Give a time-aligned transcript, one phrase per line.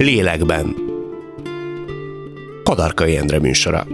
[0.00, 0.76] Lélekben.
[2.64, 3.86] Kadarkai Endre műsora.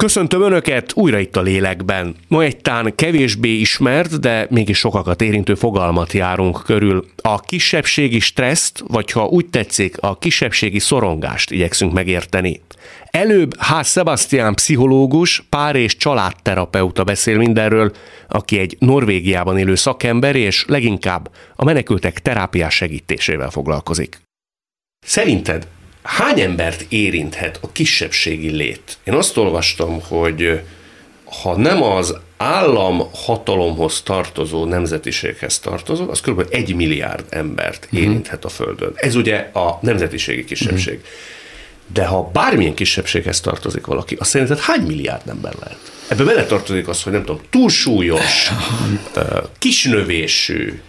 [0.00, 2.14] Köszöntöm Önöket újra itt a lélekben.
[2.28, 7.06] Ma egy tán kevésbé ismert, de mégis sokakat érintő fogalmat járunk körül.
[7.16, 12.60] A kisebbségi stresszt, vagy ha úgy tetszik, a kisebbségi szorongást igyekszünk megérteni.
[13.04, 13.82] Előbb H.
[13.82, 17.92] Sebastian pszichológus, pár és családterapeuta beszél mindenről,
[18.28, 24.20] aki egy Norvégiában élő szakember, és leginkább a menekültek terápiás segítésével foglalkozik.
[25.06, 25.66] Szerinted
[26.02, 28.98] hány embert érinthet a kisebbségi lét?
[29.04, 30.60] Én azt olvastam, hogy
[31.42, 36.46] ha nem az állam hatalomhoz tartozó nemzetiséghez tartozó, az kb.
[36.50, 38.02] egy milliárd embert mhm.
[38.02, 38.92] érinthet a Földön.
[38.94, 40.94] Ez ugye a nemzetiségi kisebbség.
[40.94, 41.08] Uh-huh.
[41.92, 45.92] De ha bármilyen kisebbséghez tartozik valaki, azt szerinted hány milliárd ember lehet?
[46.08, 48.50] Ebbe bele tartozik az, hogy nem tudom, túlsúlyos,
[49.58, 50.80] kisnövésű.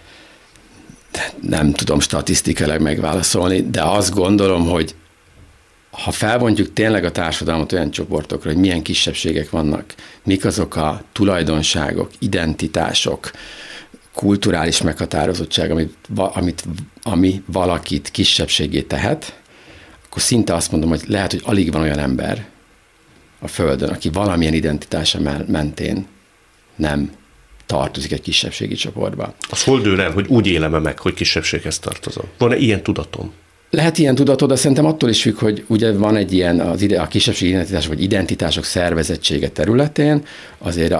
[1.40, 4.94] Nem tudom statisztikailag megválaszolni, de azt gondolom, hogy
[5.92, 12.10] ha felvontjuk tényleg a társadalmat olyan csoportokra, hogy milyen kisebbségek vannak, mik azok a tulajdonságok,
[12.18, 13.30] identitások,
[14.14, 16.64] kulturális meghatározottság, amit, amit,
[17.02, 19.40] ami valakit kisebbségé tehet,
[20.04, 22.46] akkor szinte azt mondom, hogy lehet, hogy alig van olyan ember
[23.38, 26.06] a Földön, aki valamilyen identitása mentén
[26.76, 27.10] nem
[27.66, 29.34] tartozik egy kisebbségi csoportba.
[29.50, 32.24] Az hol dől el, hogy úgy élem meg, hogy kisebbséghez tartozom?
[32.38, 33.32] Van-e ilyen tudatom?
[33.74, 37.00] Lehet ilyen tudatod, de szerintem attól is függ, hogy ugye van egy ilyen az ide,
[37.00, 40.24] a kisebbségi identitás vagy identitások szervezettsége területén,
[40.58, 40.94] azért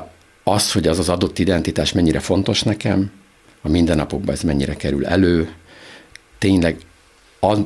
[0.45, 3.11] az, hogy az az adott identitás mennyire fontos nekem,
[3.63, 5.53] a mindennapokban ez mennyire kerül elő,
[6.39, 6.77] tényleg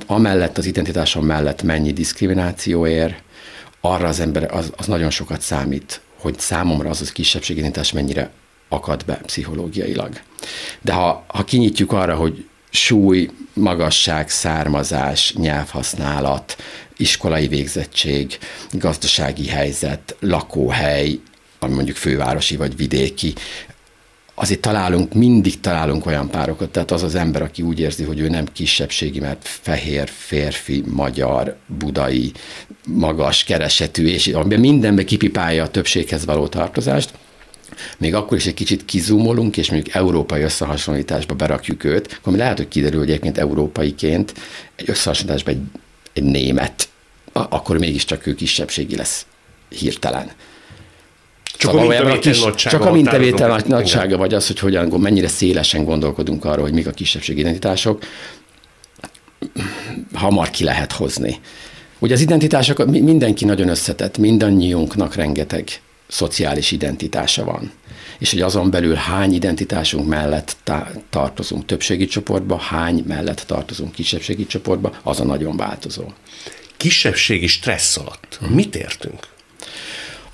[0.06, 3.16] amellett az identitásom mellett mennyi diszkrimináció ér,
[3.80, 8.30] arra az ember az, az nagyon sokat számít, hogy számomra az az kisebbségi identitás mennyire
[8.68, 10.20] akad be pszichológiailag.
[10.80, 16.56] De ha, ha kinyitjuk arra, hogy súly, magasság, származás, nyelvhasználat,
[16.96, 18.38] iskolai végzettség,
[18.72, 21.18] gazdasági helyzet, lakóhely,
[21.58, 23.34] ami mondjuk fővárosi vagy vidéki,
[24.38, 28.28] azért találunk, mindig találunk olyan párokat, tehát az az ember, aki úgy érzi, hogy ő
[28.28, 32.32] nem kisebbségi, mert fehér, férfi, magyar, budai,
[32.86, 37.10] magas, keresetű, és amiben mindenbe kipipálja a többséghez való tartozást,
[37.98, 42.68] még akkor is egy kicsit kizumolunk, és mondjuk európai összehasonlításba berakjuk őt, akkor lehet, hogy
[42.68, 44.34] kiderül, hogy egyébként európaiként
[44.76, 45.80] egy összehasonlításban egy,
[46.12, 46.88] egy német,
[47.32, 49.26] akkor mégiscsak ő kisebbségi lesz
[49.68, 50.30] hirtelen.
[51.58, 55.84] Csak szóval a mintavétel kis, Csak a mintavétel nagysága, vagy az, hogy hogyan, mennyire szélesen
[55.84, 58.02] gondolkodunk arról, hogy mik a kisebbségi identitások,
[60.12, 61.40] hamar ki lehet hozni.
[61.98, 65.68] Ugye az identitások, mindenki nagyon összetett, mindannyiunknak rengeteg
[66.08, 67.72] szociális identitása van.
[68.18, 74.46] És hogy azon belül hány identitásunk mellett tá- tartozunk többségi csoportba, hány mellett tartozunk kisebbségi
[74.46, 76.04] csoportba, az a nagyon változó.
[76.76, 79.18] Kisebbségi stressz alatt mit értünk?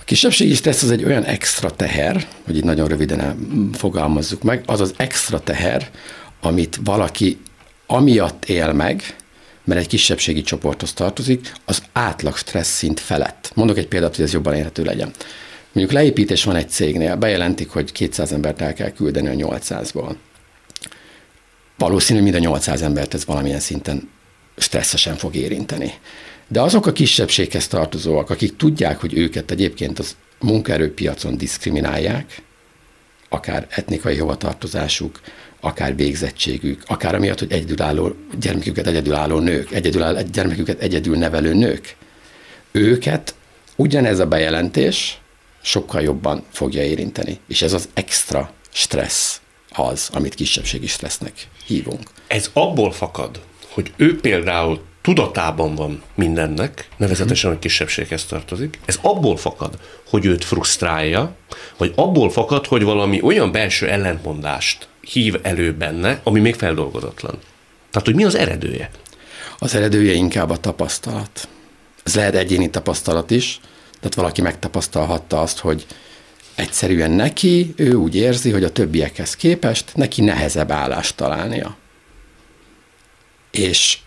[0.00, 3.38] A kisebbségi stressz az egy olyan extra teher, hogy itt nagyon röviden
[3.74, 5.90] fogalmazzuk meg, az az extra teher,
[6.40, 7.38] amit valaki
[7.86, 9.16] amiatt él meg,
[9.64, 13.50] mert egy kisebbségi csoporthoz tartozik, az átlag stressz szint felett.
[13.54, 15.12] Mondok egy példát, hogy ez jobban érhető legyen.
[15.72, 20.14] Mondjuk leépítés van egy cégnél, bejelentik, hogy 200 embert el kell küldeni a 800-ból.
[21.78, 24.10] Valószínű, hogy mind a 800 embert ez valamilyen szinten
[24.56, 25.92] stresszesen fog érinteni.
[26.48, 32.42] De azok a kisebbséghez tartozóak, akik tudják, hogy őket egyébként az munkaerőpiacon diszkriminálják,
[33.28, 35.20] akár etnikai hovatartozásuk,
[35.60, 41.96] akár végzettségük, akár amiatt, hogy egyedülálló gyermeküket egyedülálló nők, egyedülálló gyermeküket egyedül nevelő nők,
[42.70, 43.34] őket
[43.76, 45.21] ugyanez a bejelentés
[45.62, 47.38] sokkal jobban fogja érinteni.
[47.48, 49.40] És ez az extra stressz
[49.72, 52.02] az, amit kisebbségi stressznek hívunk.
[52.26, 58.78] Ez abból fakad, hogy ő például tudatában van mindennek, nevezetesen, hogy kisebbséghez tartozik.
[58.84, 59.78] Ez abból fakad,
[60.08, 61.36] hogy őt frusztrálja,
[61.76, 67.38] vagy abból fakad, hogy valami olyan belső ellentmondást hív elő benne, ami még feldolgozatlan.
[67.90, 68.90] Tehát, hogy mi az eredője?
[69.58, 71.48] Az eredője inkább a tapasztalat.
[72.02, 73.60] Ez lehet egyéni tapasztalat is,
[74.02, 75.86] tehát valaki megtapasztalhatta azt, hogy
[76.54, 81.76] egyszerűen neki, ő úgy érzi, hogy a többiekhez képest neki nehezebb állást találnia.
[83.50, 83.98] És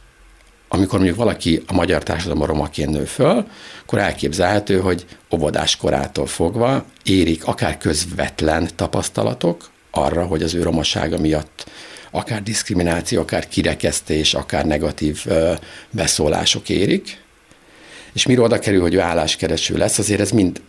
[0.68, 3.48] amikor mondjuk valaki a magyar társadalom romaként nő föl,
[3.82, 11.18] akkor elképzelhető, hogy óvodás korától fogva érik akár közvetlen tapasztalatok arra, hogy az ő romasága
[11.18, 11.70] miatt
[12.12, 15.26] akár diszkrimináció, akár kirekesztés, akár negatív
[15.90, 17.24] beszólások érik,
[18.16, 20.62] és mire oda kerül, hogy ő álláskereső lesz, azért ez mind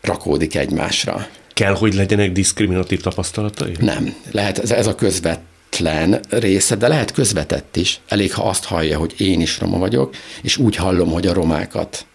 [0.00, 1.28] rakódik egymásra.
[1.52, 3.72] Kell, hogy legyenek diszkriminatív tapasztalatai?
[3.80, 4.14] Nem.
[4.30, 5.40] Lehet, ez, ez a közvet
[5.78, 8.00] közvetlen része, de lehet közvetett is.
[8.08, 12.06] Elég, ha azt hallja, hogy én is roma vagyok, és úgy hallom, hogy a romákat,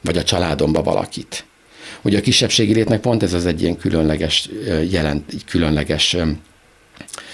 [0.00, 1.44] vagy a családomba valakit.
[2.02, 4.48] Ugye a kisebbségi létnek pont ez az egy ilyen különleges,
[4.90, 6.16] jelent, különleges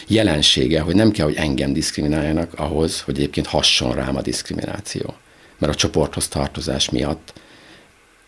[0.07, 5.15] jelensége, hogy nem kell, hogy engem diszkrimináljanak ahhoz, hogy egyébként hasson rám a diszkrimináció.
[5.65, 7.33] Mert a csoporthoz tartozás miatt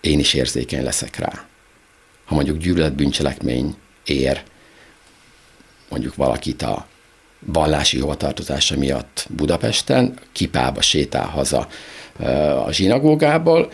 [0.01, 1.45] én is érzékeny leszek rá.
[2.25, 3.75] Ha mondjuk gyűlöletbűncselekmény
[4.05, 4.43] ér
[5.89, 6.87] mondjuk valakit a
[7.39, 11.69] vallási hovatartozása miatt Budapesten, kipába sétál haza
[12.67, 13.73] a zsinagógából,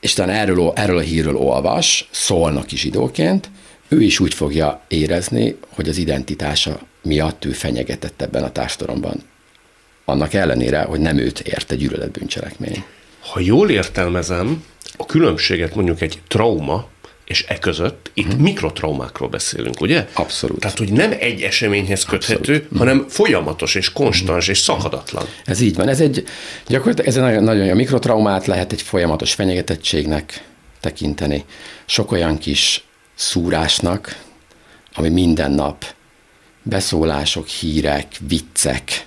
[0.00, 3.50] és talán erről, erről a hírről olvas, szólnak is zsidóként,
[3.88, 9.22] ő is úgy fogja érezni, hogy az identitása miatt ő fenyegetett ebben a társadalomban.
[10.04, 12.84] Annak ellenére, hogy nem őt érte gyűlöletbűncselekmény.
[13.20, 14.64] Ha jól értelmezem,
[14.96, 16.88] a különbséget mondjuk egy trauma
[17.24, 18.42] és e között itt hmm.
[18.42, 20.08] mikrotraumákról beszélünk, ugye?
[20.12, 20.60] Abszolút.
[20.60, 22.78] Tehát, hogy nem egy eseményhez köthető, Abszolút.
[22.78, 24.54] hanem folyamatos és konstans hmm.
[24.54, 25.26] és szakadatlan.
[25.44, 25.88] Ez így van.
[25.88, 26.24] Ez egy,
[26.66, 30.44] gyakorlatilag ez egy nagyon, nagyon a mikrotraumát lehet egy folyamatos fenyegetettségnek
[30.80, 31.44] tekinteni.
[31.86, 32.84] Sok olyan kis
[33.14, 34.18] szúrásnak,
[34.94, 35.84] ami minden nap
[36.62, 39.06] beszólások, hírek, viccek,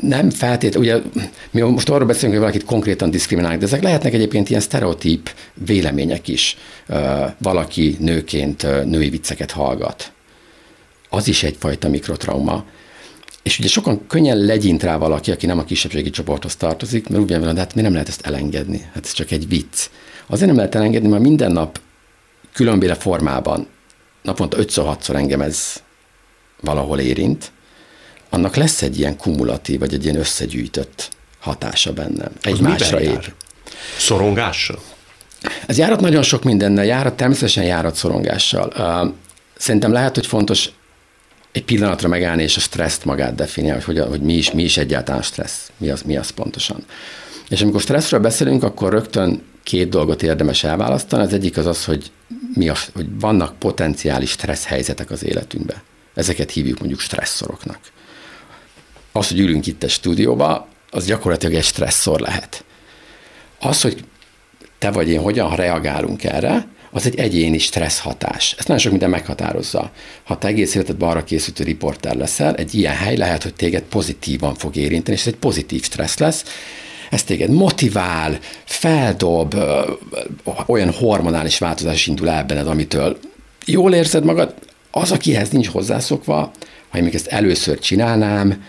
[0.00, 1.02] nem feltétlenül, ugye
[1.50, 6.28] mi most arról beszélünk, hogy valakit konkrétan diszkriminálnak, de ezek lehetnek egyébként ilyen sztereotíp vélemények
[6.28, 6.56] is.
[7.38, 10.12] Valaki nőként női vicceket hallgat.
[11.10, 12.64] Az is egyfajta mikrotrauma.
[13.42, 17.38] És ugye sokan könnyen legyint rá valaki, aki nem a kisebbségi csoporthoz tartozik, mert úgy
[17.38, 18.90] van, de hát mi nem lehet ezt elengedni?
[18.92, 19.88] Hát ez csak egy vicc.
[20.26, 21.80] Azért nem lehet elengedni, mert minden nap
[22.52, 23.66] különböző formában,
[24.22, 25.82] naponta 5-6-szor engem ez
[26.60, 27.52] valahol érint,
[28.34, 31.08] annak lesz egy ilyen kumulatív, vagy egy ilyen összegyűjtött
[31.40, 32.32] hatása bennem.
[32.42, 33.34] Egy másra ér.
[33.98, 34.78] Szorongással?
[35.66, 38.72] Ez járat nagyon sok mindennel, járat természetesen járat szorongással.
[39.56, 40.70] Szerintem lehet, hogy fontos
[41.52, 45.22] egy pillanatra megállni és a stresszt magát definiálni, hogy, hogy mi, is, mi is egyáltalán
[45.22, 46.84] stressz, mi az, mi az pontosan.
[47.48, 51.22] És amikor stresszről beszélünk, akkor rögtön két dolgot érdemes elválasztani.
[51.22, 52.10] Az egyik az az, hogy,
[52.54, 55.76] mi a, hogy vannak potenciális stressz helyzetek az életünkben.
[56.14, 57.78] Ezeket hívjuk mondjuk stresszoroknak
[59.16, 62.64] az, hogy ülünk itt a stúdióba, az gyakorlatilag egy stresszor lehet.
[63.60, 64.04] Az, hogy
[64.78, 68.54] te vagy én hogyan reagálunk erre, az egy egyéni stressz hatás.
[68.58, 69.90] Ezt nagyon sok minden meghatározza.
[70.24, 74.54] Ha te egész életedben arra készültő riporter leszel, egy ilyen hely lehet, hogy téged pozitívan
[74.54, 76.44] fog érinteni, és ez egy pozitív stressz lesz.
[77.10, 79.54] Ez téged motivál, feldob,
[80.66, 83.18] olyan hormonális változás indul el benned, amitől
[83.64, 84.54] jól érzed magad.
[84.90, 86.50] Az, akihez nincs hozzászokva,
[86.88, 88.64] ha én még ezt először csinálnám,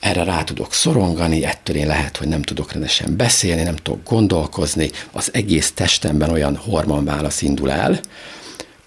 [0.00, 4.90] erre rá tudok szorongani, ettől én lehet, hogy nem tudok rendesen beszélni, nem tudok gondolkozni,
[5.12, 8.00] az egész testemben olyan hormonválasz indul el,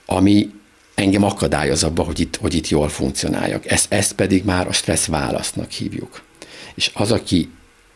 [0.06, 0.50] ami
[0.96, 3.72] engem akadályoz abba, hogy itt, hogy itt jól funkcionáljak.
[3.72, 6.22] Ezt, ezt pedig már a stressz válasznak hívjuk.
[6.76, 7.50] És az, aki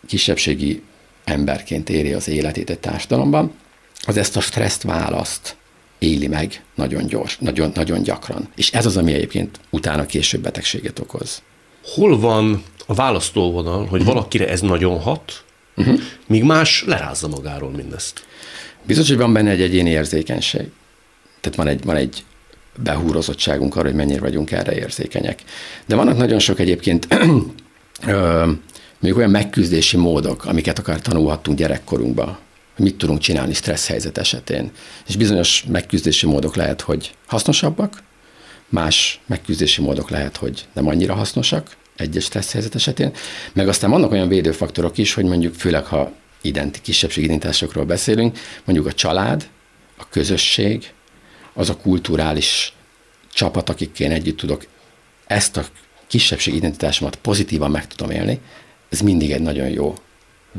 [0.07, 0.81] kisebbségi
[1.23, 3.51] emberként éri az életét egy társadalomban,
[4.01, 5.55] az ezt a stresszt választ
[5.99, 8.49] éli meg nagyon gyors, nagyon, nagyon gyakran.
[8.55, 11.41] És ez az, ami egyébként utána később betegséget okoz.
[11.83, 14.13] Hol van a választóvonal, hogy uh-huh.
[14.13, 15.43] valakire ez nagyon hat,
[15.75, 15.99] uh-huh.
[16.27, 18.25] míg más lerázza magáról mindezt.
[18.83, 20.71] Biztos, hogy van benne egy egyéni érzékenység.
[21.41, 22.23] Tehát van egy, van egy
[22.83, 25.43] behúrozottságunk arra, hogy mennyire vagyunk erre érzékenyek.
[25.85, 27.07] De vannak nagyon sok egyébként
[28.99, 32.37] még olyan megküzdési módok, amiket akár tanulhattunk gyerekkorunkban,
[32.75, 34.71] hogy mit tudunk csinálni stressz helyzet esetén.
[35.07, 38.03] És bizonyos megküzdési módok lehet, hogy hasznosabbak,
[38.69, 43.11] más megküzdési módok lehet, hogy nem annyira hasznosak, egyes stressz helyzet esetén,
[43.53, 46.11] meg aztán vannak olyan védőfaktorok is, hogy mondjuk főleg, ha
[46.41, 49.47] identi, kisebbség identitásokról beszélünk, mondjuk a család,
[49.97, 50.91] a közösség,
[51.53, 52.73] az a kulturális
[53.33, 54.65] csapat, akikkel együtt tudok
[55.27, 55.65] ezt a
[56.07, 58.39] kisebbség identitásomat pozitívan meg tudom élni,
[58.89, 59.95] ez mindig egy nagyon jó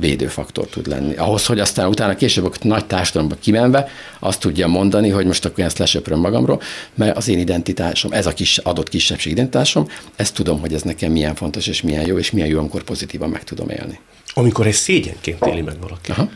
[0.01, 1.17] védőfaktor tud lenni.
[1.17, 3.89] Ahhoz, hogy aztán utána később a nagy társadalomba kimenve
[4.19, 6.61] azt tudja mondani, hogy most akkor ezt lesöpröm magamról,
[6.95, 11.13] mert az én identitásom, ez a kis, adott kisebbség identitásom, ezt tudom, hogy ez nekem
[11.13, 13.99] milyen fontos és milyen jó, és milyen jó, amikor pozitívan meg tudom élni.
[14.35, 16.29] Amikor egy szégyenként éli meg valaki, Aha.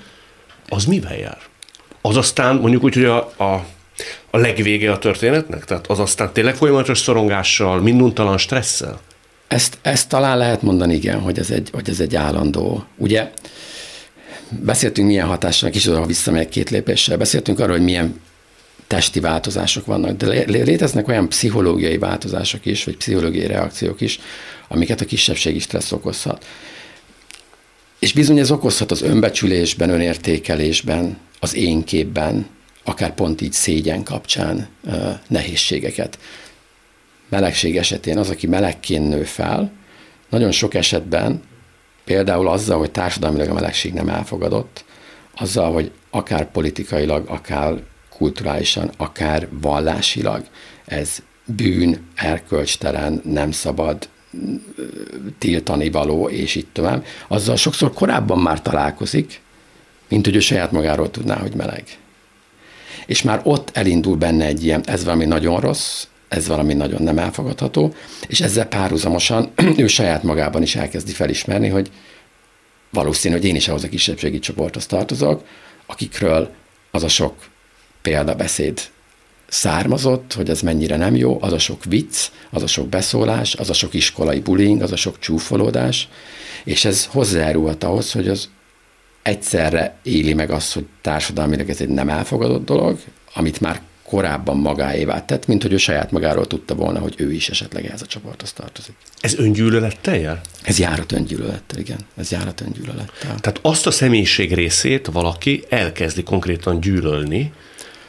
[0.69, 1.39] az mivel jár?
[2.01, 3.67] Az aztán mondjuk úgy, hogy a, a
[4.31, 5.65] a legvége a történetnek?
[5.65, 9.01] Tehát az aztán tényleg folyamatos szorongással, minduntalan stresszel?
[9.53, 12.85] Ezt, ezt talán lehet mondani, igen, hogy ez egy, hogy ez egy állandó.
[12.97, 13.31] Ugye
[14.49, 18.21] beszéltünk milyen hatással, kicsit ha visszamegyek két lépéssel, beszéltünk arról, hogy milyen
[18.87, 24.21] testi változások vannak, de léteznek olyan pszichológiai változások is, vagy pszichológiai reakciók is,
[24.69, 26.47] amiket a kisebbségi stressz okozhat.
[27.99, 32.47] És bizony ez okozhat az önbecsülésben, önértékelésben, az én képben,
[32.85, 34.69] akár pont így szégyen kapcsán
[35.29, 36.19] nehézségeket.
[37.33, 39.73] Melegség esetén az, aki melegként nő fel,
[40.29, 41.43] nagyon sok esetben
[42.05, 44.85] például azzal, hogy társadalmilag a melegség nem elfogadott,
[45.35, 50.45] azzal, hogy akár politikailag, akár kulturálisan, akár vallásilag
[50.85, 54.09] ez bűn, erkölcstelen, nem szabad,
[55.39, 59.41] tiltani való, és itt tovább, azzal sokszor korábban már találkozik,
[60.09, 61.85] mint hogy ő saját magáról tudná, hogy meleg.
[63.07, 67.19] És már ott elindul benne egy ilyen, ez valami nagyon rossz, ez valami nagyon nem
[67.19, 67.95] elfogadható,
[68.27, 71.91] és ezzel párhuzamosan ő saját magában is elkezdi felismerni, hogy
[72.91, 75.45] valószínű, hogy én is ahhoz a kisebbségi csoporthoz tartozok,
[75.87, 76.51] akikről
[76.91, 77.35] az a sok
[78.03, 78.81] példabeszéd
[79.49, 83.71] származott, hogy ez mennyire nem jó, az a sok vicc, az a sok beszólás, az
[83.71, 86.09] a sok iskolai bullying, az a sok csúfolódás,
[86.65, 88.49] és ez hozzájárulhat ahhoz, hogy az
[89.23, 92.99] egyszerre éli meg azt, hogy társadalmilag ez egy nem elfogadott dolog,
[93.35, 93.81] amit már
[94.13, 98.03] korábban magáévá tett, mint hogy ő saját magáról tudta volna, hogy ő is esetleg ehhez
[98.03, 98.95] a csoporthoz tartozik.
[99.21, 100.41] Ez öngyűlölettel jel?
[100.63, 101.99] Ez járat öngyűlölettel, igen.
[102.17, 103.41] Ez járat öngyűlölettel.
[103.41, 107.53] Tehát azt a személyiség részét valaki elkezdi konkrétan gyűlölni.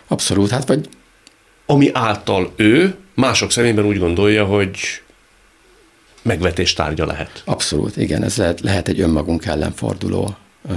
[0.07, 0.89] Abszolút, hát vagy...
[1.65, 4.77] Ami által ő mások szemében úgy gondolja, hogy
[6.21, 7.41] megvetés tárgya lehet.
[7.45, 8.23] Abszolút, igen.
[8.23, 10.35] Ez lehet, lehet egy önmagunk ellen forduló
[10.69, 10.73] ö,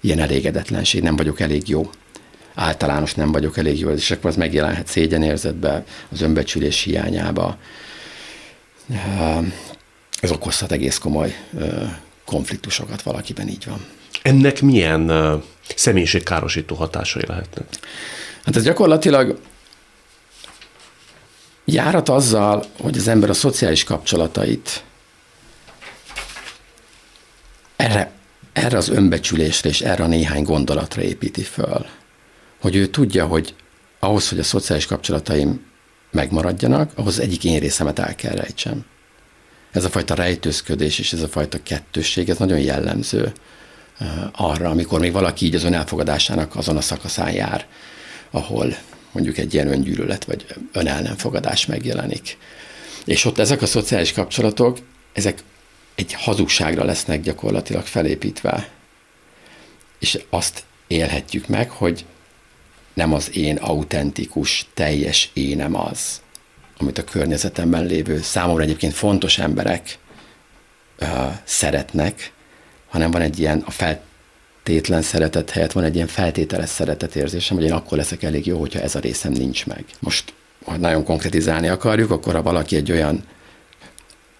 [0.00, 1.90] ilyen elégedetlenség, nem vagyok elég jó
[2.54, 7.58] általános nem vagyok elég jó, és akkor az megjelenhet szégyenérzetbe, az önbecsülés hiányába.
[10.20, 11.36] Ez okozhat egész komoly
[12.24, 13.86] konfliktusokat valakiben, így van.
[14.22, 15.12] Ennek milyen
[15.74, 17.66] személyiségkárosító hatásai lehetnek?
[18.44, 19.40] Hát ez gyakorlatilag
[21.64, 24.84] járat azzal, hogy az ember a szociális kapcsolatait
[27.76, 28.12] erre,
[28.52, 31.86] erre az önbecsülésre és erre a néhány gondolatra építi föl
[32.64, 33.54] hogy ő tudja, hogy
[33.98, 35.66] ahhoz, hogy a szociális kapcsolataim
[36.10, 38.84] megmaradjanak, ahhoz egyik én részemet el kell rejtsem.
[39.72, 43.32] Ez a fajta rejtőzködés és ez a fajta kettősség, ez nagyon jellemző
[44.00, 47.66] uh, arra, amikor még valaki így az önelfogadásának azon a szakaszán jár,
[48.30, 48.76] ahol
[49.12, 52.38] mondjuk egy ilyen öngyűlölet vagy önelnemfogadás megjelenik.
[53.04, 54.78] És ott ezek a szociális kapcsolatok,
[55.12, 55.42] ezek
[55.94, 58.68] egy hazugságra lesznek gyakorlatilag felépítve.
[59.98, 62.04] És azt élhetjük meg, hogy
[62.94, 66.20] nem az én autentikus, teljes énem az,
[66.78, 69.98] amit a környezetemben lévő, számomra egyébként fontos emberek
[71.00, 71.08] uh,
[71.44, 72.32] szeretnek,
[72.88, 77.72] hanem van egy ilyen a feltétlen szeretet helyett van egy ilyen feltételes szeretetérzésem, hogy én
[77.72, 79.84] akkor leszek elég jó, hogyha ez a részem nincs meg.
[79.98, 80.32] Most,
[80.64, 83.24] ha nagyon konkretizálni akarjuk, akkor ha valaki egy olyan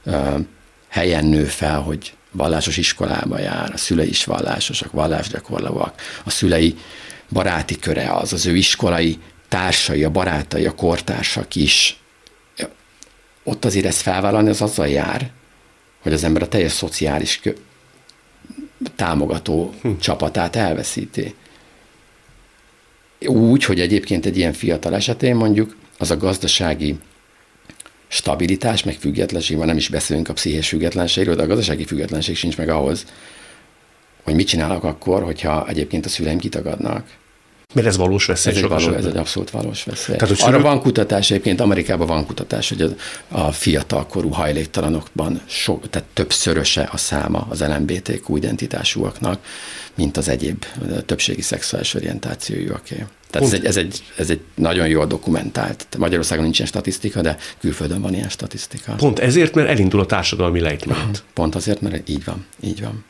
[0.04, 0.40] uh,
[0.88, 6.76] helyen nő fel, hogy vallásos iskolába jár, a szülei is vallásosak, vallásgyakorlóak, a szülei
[7.34, 11.98] baráti köre az, az ő iskolai társai, a barátai, a kortársak is.
[13.42, 15.30] Ott azért ezt felvállalni, az azzal jár,
[16.02, 17.60] hogy az ember a teljes szociális kö-
[18.96, 19.90] támogató hm.
[20.00, 21.34] csapatát elveszíti.
[23.26, 26.98] Úgy, hogy egyébként egy ilyen fiatal esetén mondjuk az a gazdasági
[28.08, 32.56] stabilitás, meg függetlenség, van nem is beszélünk a pszichés függetlenségről, de a gazdasági függetlenség sincs
[32.56, 33.06] meg ahhoz,
[34.22, 37.06] hogy mit csinálok akkor, hogyha egyébként a szüleim kitagadnak.
[37.74, 40.16] Mert ez valós veszély ez egy, való, ez egy abszolút valós veszély.
[40.16, 42.88] Tehát, Arra van kutatás, egyébként Amerikában van kutatás, hogy a,
[43.28, 49.38] a fiatalkorú hajléktalanokban sok, tehát többszöröse a száma az LMBTQ identitásúaknak,
[49.94, 50.64] mint az egyéb
[51.06, 53.04] többségi szexuális orientációjúaké.
[53.30, 55.86] Tehát ez egy, ez, egy, ez egy nagyon jól dokumentált.
[55.98, 58.92] Magyarországon nincsen statisztika, de külföldön van ilyen statisztika.
[58.92, 61.22] Pont ezért, mert elindul a társadalmi lejtményt.
[61.32, 63.04] Pont azért, mert így van, így van.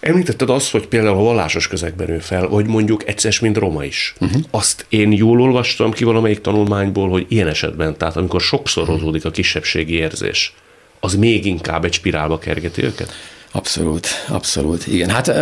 [0.00, 4.14] Említetted azt, hogy például a vallásos közegben nő fel, hogy mondjuk egyszer, mint roma is.
[4.20, 4.42] Uh-huh.
[4.50, 9.94] Azt én jól olvastam ki valamelyik tanulmányból, hogy ilyen esetben, tehát amikor sokszorozódik a kisebbségi
[9.94, 10.54] érzés,
[11.00, 13.12] az még inkább egy spirálba kergeti őket?
[13.52, 15.10] Abszolút, abszolút, igen.
[15.10, 15.32] Hát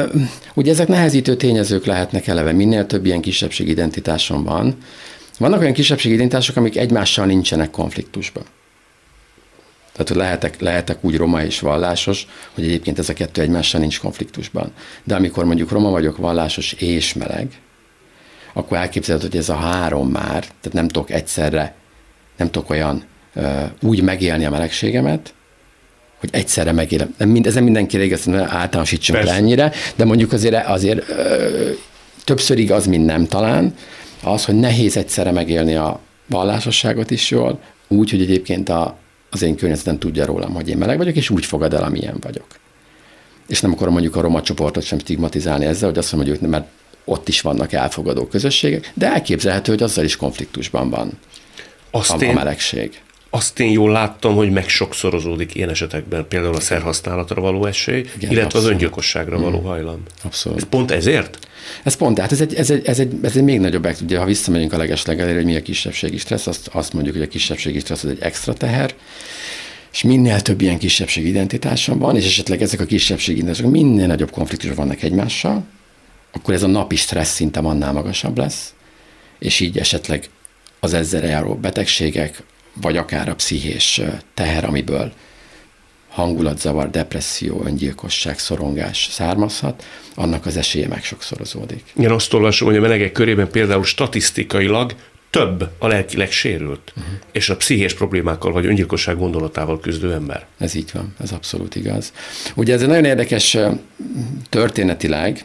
[0.54, 4.76] ugye ezek nehezítő tényezők lehetnek eleve, minél több ilyen kisebbségi identitáson van.
[5.38, 8.42] Vannak olyan kisebbségi identitások, amik egymással nincsenek konfliktusban.
[9.92, 14.00] Tehát, hogy lehetek, lehetek úgy roma és vallásos, hogy egyébként ez a kettő egymással nincs
[14.00, 14.72] konfliktusban.
[15.04, 17.60] De amikor mondjuk roma vagyok, vallásos és meleg,
[18.52, 21.74] akkor elképzelhető, hogy ez a három már, tehát nem tudok egyszerre,
[22.36, 23.04] nem tudok olyan
[23.82, 25.34] úgy megélni a melegségemet,
[26.18, 27.14] hogy egyszerre megélem.
[27.18, 31.70] Mind, ezen mindenkire igaz, általánosítsunk le ennyire, de mondjuk azért, azért ö,
[32.24, 33.74] többször igaz, mint nem talán,
[34.22, 38.98] az, hogy nehéz egyszerre megélni a vallásosságot is jól, úgy, hogy egyébként a,
[39.30, 42.46] az én környezetem tudja rólam, hogy én meleg vagyok, és úgy fogad el, amilyen vagyok.
[43.46, 46.50] És nem akarom mondjuk a roma csoportot sem stigmatizálni ezzel, hogy azt mondom, hogy ők,
[46.50, 46.66] mert
[47.04, 51.18] ott is vannak elfogadó közösségek, de elképzelhető, hogy azzal is konfliktusban van
[51.90, 53.00] azt a, én, a melegség.
[53.30, 58.42] Azt én jól láttam, hogy megsokszorozódik ilyen esetekben például a szerhasználatra való esély, Igen, illetve
[58.44, 58.66] abszolút.
[58.66, 59.64] az öngyilkosságra való mm.
[59.64, 60.02] hajlam.
[60.22, 60.58] Abszolút.
[60.58, 61.38] Ez pont ezért?
[61.82, 64.24] Ez pont, tehát ez egy, ez egy, ez egy, ez egy még nagyobb, ugye ha
[64.24, 68.04] visszamegyünk a legeslegelére, hogy mi a kisebbségi stressz, azt, azt mondjuk, hogy a kisebbségi stressz
[68.04, 68.94] az egy extra teher,
[69.92, 74.30] és minél több ilyen kisebbségi identitásom van, és esetleg ezek a kisebbségi identitások minél nagyobb
[74.30, 75.64] konfliktusok vannak egymással,
[76.32, 78.74] akkor ez a napi stressz szintem annál magasabb lesz,
[79.38, 80.28] és így esetleg
[80.80, 82.42] az ezzel járó betegségek,
[82.80, 84.00] vagy akár a pszichés
[84.34, 85.12] teher, amiből
[86.08, 89.84] hangulatzavar, depresszió, öngyilkosság, szorongás származhat,
[90.14, 91.82] annak az esélye meg sokszorozódik.
[92.00, 94.94] Én azt olvasom, hogy a melegek körében például statisztikailag
[95.30, 97.12] több a lelkileg sérült, uh-huh.
[97.32, 100.46] és a pszichés problémákkal vagy öngyilkosság gondolatával küzdő ember.
[100.58, 102.12] Ez így van, ez abszolút igaz.
[102.54, 103.56] Ugye ez egy nagyon érdekes
[104.48, 105.44] történetileg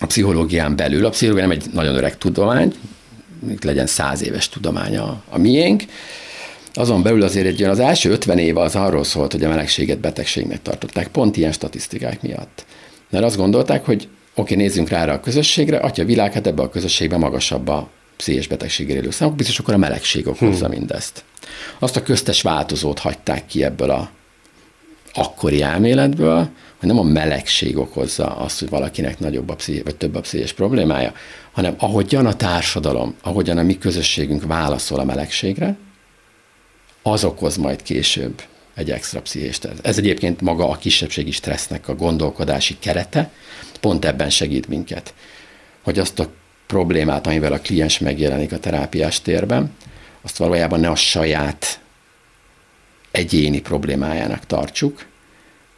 [0.00, 1.04] a pszichológián belül.
[1.04, 2.74] A pszichológia nem egy nagyon öreg tudomány,
[3.62, 5.82] legyen száz éves tudománya a miénk,
[6.74, 10.62] azon belül azért egy az első 50 év az arról szólt, hogy a melegséget betegségnek
[10.62, 12.64] tartották, pont ilyen statisztikák miatt.
[13.10, 17.18] Mert azt gondolták, hogy oké, nézzünk rá a közösségre, atya világ, hát ebbe a közösségben
[17.18, 20.78] magasabb a pszichés betegséggel élő számok, biztos akkor a melegség okozza hmm.
[20.78, 21.24] mindezt.
[21.78, 24.10] Azt a köztes változót hagyták ki ebből a
[25.14, 30.14] akkori elméletből, hogy nem a melegség okozza azt, hogy valakinek nagyobb a pszichés, vagy több
[30.14, 31.12] a pszichés problémája,
[31.52, 35.76] hanem ahogyan a társadalom, ahogyan a mi közösségünk válaszol a melegségre,
[37.06, 38.42] az okoz majd később
[38.74, 43.30] egy extra pszichés Ez egyébként maga a kisebbségi stressznek a gondolkodási kerete,
[43.80, 45.14] pont ebben segít minket,
[45.82, 46.32] hogy azt a
[46.66, 49.76] problémát, amivel a kliens megjelenik a terápiás térben,
[50.22, 51.80] azt valójában ne a saját
[53.10, 55.06] egyéni problémájának tartsuk,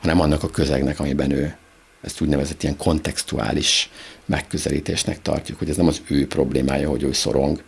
[0.00, 1.56] hanem annak a közegnek, amiben ő
[2.02, 3.90] ezt úgynevezett ilyen kontextuális
[4.24, 7.62] megközelítésnek tartjuk, hogy ez nem az ő problémája, hogy ő szorong,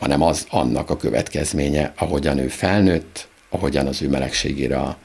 [0.00, 4.96] hanem az annak a következménye, ahogyan ő felnőtt, ahogyan az ő melegségére a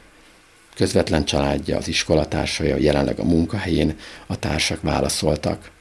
[0.75, 5.71] közvetlen családja, az iskolatársai, jelenleg a munkahelyén a társak válaszoltak.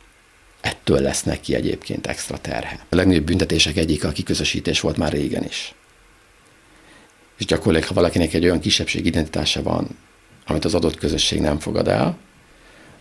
[0.61, 2.79] Ettől lesz neki egyébként extra terhe.
[2.89, 5.75] A legnagyobb büntetések egyik a kiközösítés volt már régen is.
[7.39, 9.99] És gyakorlatilag, ha valakinek egy olyan kisebbség identitása van,
[10.47, 12.17] amit az adott közösség nem fogad el,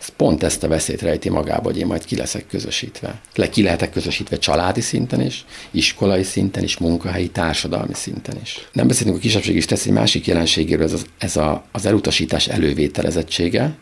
[0.10, 3.22] pont ezt a veszélyt rejti magába, hogy én majd ki leszek közösítve.
[3.36, 8.68] Le ki lehetek közösítve családi szinten is, iskolai szinten is, munkahelyi, társadalmi szinten is.
[8.72, 12.48] Nem beszélünk a kisebbség is tesz egy másik jelenségéről, ez, az, ez a, az elutasítás
[12.48, 13.76] elővételezettsége,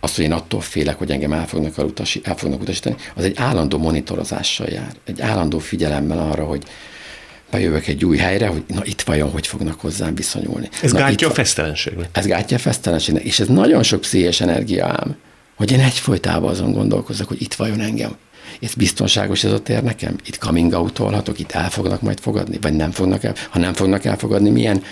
[0.00, 3.36] azt, hogy én attól félek, hogy engem el fognak, elutasi, el fognak utasítani, az egy
[3.36, 6.62] állandó monitorozással jár, egy állandó figyelemmel arra, hogy
[7.50, 10.68] bejövök egy új helyre, hogy na itt vajon hogy fognak hozzám viszonyulni.
[10.82, 12.08] Ez na, gátja a fesztelenségnek.
[12.12, 15.16] Ez gátja a fesztelenségnek, és ez nagyon sok pszichés energia ám
[15.62, 18.16] hogy én egyfolytában azon gondolkozok, hogy itt vajon engem.
[18.60, 20.16] Ez biztonságos ez a tér nekem?
[20.26, 23.34] Itt coming out itt el fognak majd fogadni, vagy nem fognak el?
[23.50, 24.82] Ha nem fognak elfogadni, milyen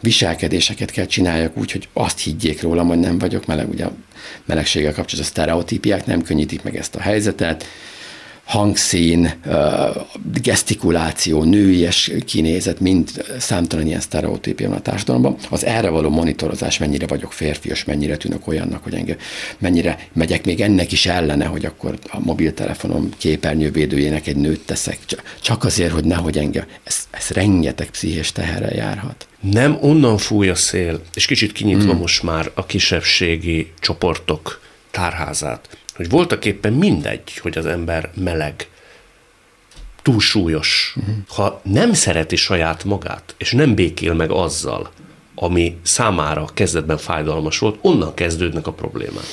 [0.00, 3.68] viselkedéseket kell csináljak úgy, hogy azt higgyék rólam, hogy nem vagyok meleg.
[3.68, 3.92] Ugye a
[4.44, 7.64] melegséggel kapcsolatos sztereotípiák nem könnyítik meg ezt a helyzetet
[8.46, 9.34] hangszín,
[10.42, 15.36] gesztikuláció, nőies kinézet, mind számtalan ilyen sztereotípia van a társadalomban.
[15.50, 19.16] Az erre való monitorozás, mennyire vagyok férfias, mennyire tűnök olyannak, hogy engem,
[19.58, 24.98] mennyire megyek még ennek is ellene, hogy akkor a mobiltelefonom képernyővédőjének egy nőt teszek,
[25.40, 26.64] csak azért, hogy nehogy engem.
[26.84, 29.26] Ez, ez rengeteg pszichés teherrel járhat.
[29.40, 32.00] Nem onnan fúj a szél, és kicsit kinyitva hmm.
[32.00, 38.68] most már a kisebbségi csoportok tárházát hogy voltak éppen mindegy, hogy az ember meleg,
[40.02, 40.94] túlsúlyos.
[40.96, 41.14] Uh-huh.
[41.28, 44.90] Ha nem szereti saját magát, és nem békél meg azzal,
[45.34, 49.24] ami számára kezdetben fájdalmas volt, onnan kezdődnek a problémák.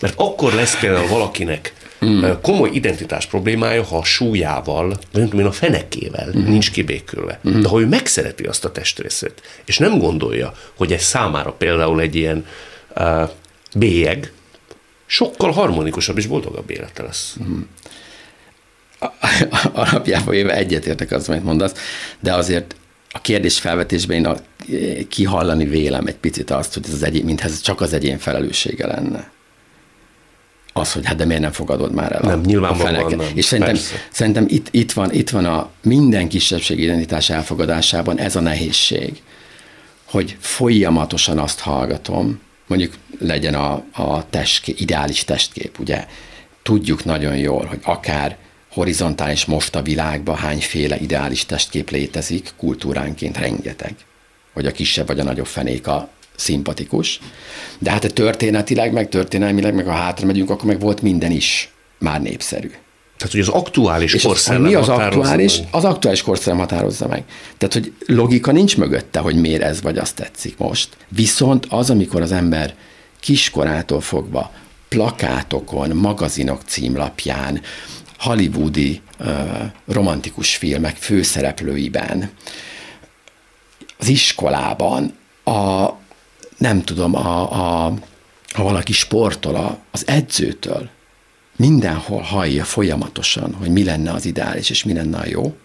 [0.00, 1.74] Mert akkor lesz például valakinek
[2.04, 2.24] mm.
[2.42, 6.44] komoly identitás problémája, ha a súlyával, vagy én, a fenekével mm.
[6.44, 7.40] nincs kibékülve.
[7.48, 7.60] Mm.
[7.60, 12.14] De ha ő megszereti azt a testrészét, és nem gondolja, hogy ez számára például egy
[12.14, 12.46] ilyen
[12.96, 13.30] uh,
[13.74, 14.32] bélyeg,
[15.06, 17.34] sokkal harmonikusabb és boldogabb élete lesz.
[17.36, 17.68] Hmm.
[19.72, 21.74] Alapjában éve egyetértek az, amit mondasz,
[22.20, 22.76] de azért
[23.10, 24.36] a kérdés felvetésben én a,
[25.08, 28.86] kihallani vélem egy picit azt, hogy ez az egyén, mintha ez csak az egyén felelőssége
[28.86, 29.30] lenne.
[30.72, 33.44] Az, hogy hát de miért nem fogadod már el nem, a, nyilvánvalóan a Nem, És
[33.44, 33.76] szerintem,
[34.10, 39.22] szerintem itt, itt, van, itt van a minden kisebbség identitás elfogadásában ez a nehézség,
[40.04, 46.06] hogy folyamatosan azt hallgatom, mondjuk legyen a, a testkép, ideális testkép, ugye?
[46.62, 48.36] Tudjuk nagyon jól, hogy akár
[48.72, 53.94] horizontális most a világban hányféle ideális testkép létezik, kultúránként rengeteg,
[54.52, 57.20] hogy a kisebb vagy a nagyobb fenék a szimpatikus,
[57.78, 61.70] de hát a történetileg, meg történelmileg, meg ha hátra megyünk, akkor meg volt minden is
[61.98, 62.70] már népszerű.
[63.16, 65.58] Tehát, hogy az aktuális és korszellem mi az aktuális?
[65.58, 65.68] Meg.
[65.70, 67.24] Az aktuális korszellem határozza meg.
[67.58, 70.96] Tehát, hogy logika nincs mögötte, hogy miért ez vagy azt tetszik most.
[71.08, 72.74] Viszont az, amikor az ember
[73.20, 74.50] kiskorától fogva
[74.88, 77.60] plakátokon, magazinok címlapján,
[78.18, 79.28] hollywoodi uh,
[79.86, 82.30] romantikus filmek főszereplőiben,
[83.98, 85.88] az iskolában, a,
[86.58, 87.40] nem tudom, a,
[87.86, 87.92] a,
[88.54, 90.88] ha valaki sportol az edzőtől,
[91.56, 95.56] mindenhol hallja folyamatosan, hogy mi lenne az ideális, és mi lenne a jó,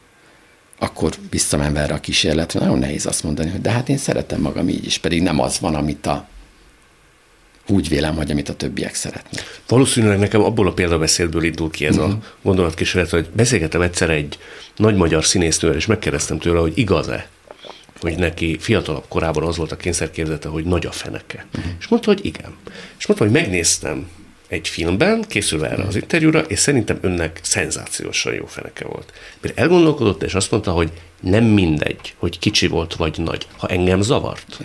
[0.79, 4.69] akkor visszamenve erre a kísérletre, nagyon nehéz azt mondani, hogy de hát én szeretem magam
[4.69, 6.27] így is, pedig nem az van, amit a
[7.67, 9.61] úgy vélem, hogy amit a többiek szeretnek.
[9.67, 12.11] Valószínűleg nekem abból a példabeszédből indul ki ez uh-huh.
[12.11, 12.25] a mhm.
[12.41, 14.37] gondolatkísérlet, hogy beszélgettem egyszer egy
[14.75, 17.27] nagy magyar színésznővel, és megkérdeztem tőle, hogy igaz-e,
[17.99, 21.45] hogy neki fiatalabb korában az volt a kényszerkérdete, hogy nagy a feneke.
[21.55, 21.71] Uh-huh.
[21.79, 22.55] És mondta, hogy igen.
[22.97, 24.07] És mondta, hogy megnéztem
[24.51, 29.13] egy filmben, készülve erre az interjúra, és szerintem önnek szenzációsan jó feneke volt.
[29.41, 34.01] Mert elgondolkodott, és azt mondta, hogy nem mindegy, hogy kicsi volt vagy nagy, ha engem
[34.01, 34.57] zavart.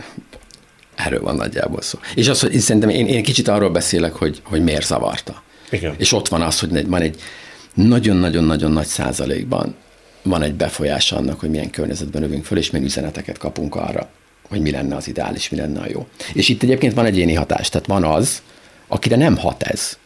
[0.95, 1.99] Erről van nagyjából szó.
[2.15, 5.43] És az, hogy szerintem én, én kicsit arról beszélek, hogy, hogy miért zavarta.
[5.71, 5.95] Igen.
[5.97, 7.21] És ott van az, hogy van egy
[7.75, 9.75] nagyon-nagyon-nagyon nagy százalékban
[10.23, 14.09] van egy befolyás annak, hogy milyen környezetben övünk föl, és milyen üzeneteket kapunk arra,
[14.49, 16.07] hogy mi lenne az ideális, mi lenne a jó.
[16.33, 18.43] És itt egyébként van egyéni hatás, tehát van az,
[18.89, 19.99] akire nem hat ez.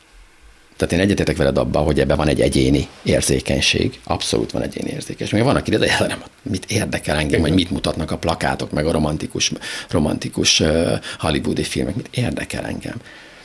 [0.76, 5.34] Tehát én egyetetek veled abban, hogy ebben van egy egyéni érzékenység, abszolút van egyéni érzékenység.
[5.34, 8.92] Még van, aki de nem, mit érdekel engem, hogy mit mutatnak a plakátok, meg a
[8.92, 9.52] romantikus,
[9.88, 12.96] romantikus uh, hollywoodi filmek, mit érdekel engem.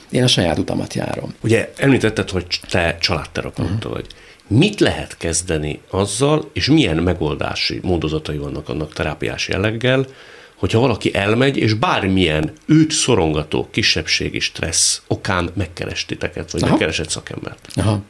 [0.09, 1.33] Én a saját utamat járom.
[1.41, 3.93] Ugye említetted, hogy te családterapeuta uh-huh.
[3.93, 4.05] vagy.
[4.47, 10.05] Mit lehet kezdeni azzal, és milyen megoldási módozatai vannak annak terápiás jelleggel,
[10.55, 16.71] hogyha valaki elmegy, és bármilyen őt szorongató kisebbségi stressz okán megkeres titeket, vagy Aha.
[16.71, 17.67] megkeresett szakembert.
[17.75, 18.01] Aha.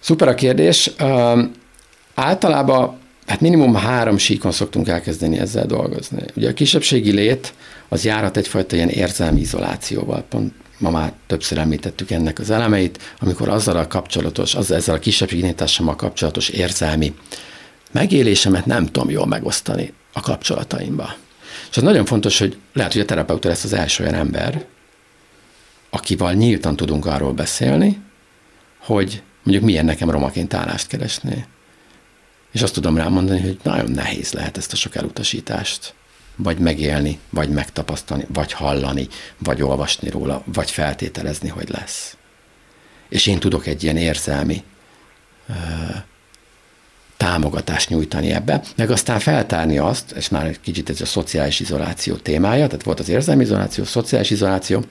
[0.00, 0.90] Szuper a kérdés.
[1.00, 1.40] Uh,
[2.14, 6.22] általában hát minimum három síkon szoktunk elkezdeni ezzel dolgozni.
[6.36, 7.54] Ugye a kisebbségi lét
[7.88, 10.24] az járhat egyfajta ilyen érzelmi izolációval.
[10.28, 14.98] Pont ma már többször említettük ennek az elemeit, amikor azzal a kapcsolatos, az, ezzel a
[14.98, 15.54] kisebbségi
[15.96, 17.14] kapcsolatos érzelmi
[17.92, 21.14] megélésemet nem tudom jól megosztani a kapcsolataimba.
[21.70, 24.64] És az nagyon fontos, hogy lehet, hogy a terapeuta lesz az első olyan ember,
[25.90, 28.02] akivel nyíltan tudunk arról beszélni,
[28.78, 31.44] hogy mondjuk milyen nekem romaként állást keresni.
[32.52, 35.94] És azt tudom rámondani, hogy nagyon nehéz lehet ezt a sok elutasítást
[36.36, 42.16] vagy megélni, vagy megtapasztalni, vagy hallani, vagy olvasni róla, vagy feltételezni, hogy lesz.
[43.08, 44.62] És én tudok egy ilyen érzelmi
[47.22, 52.14] támogatást nyújtani ebbe, meg aztán feltárni azt, és már egy kicsit ez a szociális izoláció
[52.14, 54.84] témája, tehát volt az érzelmi izoláció, szociális izoláció,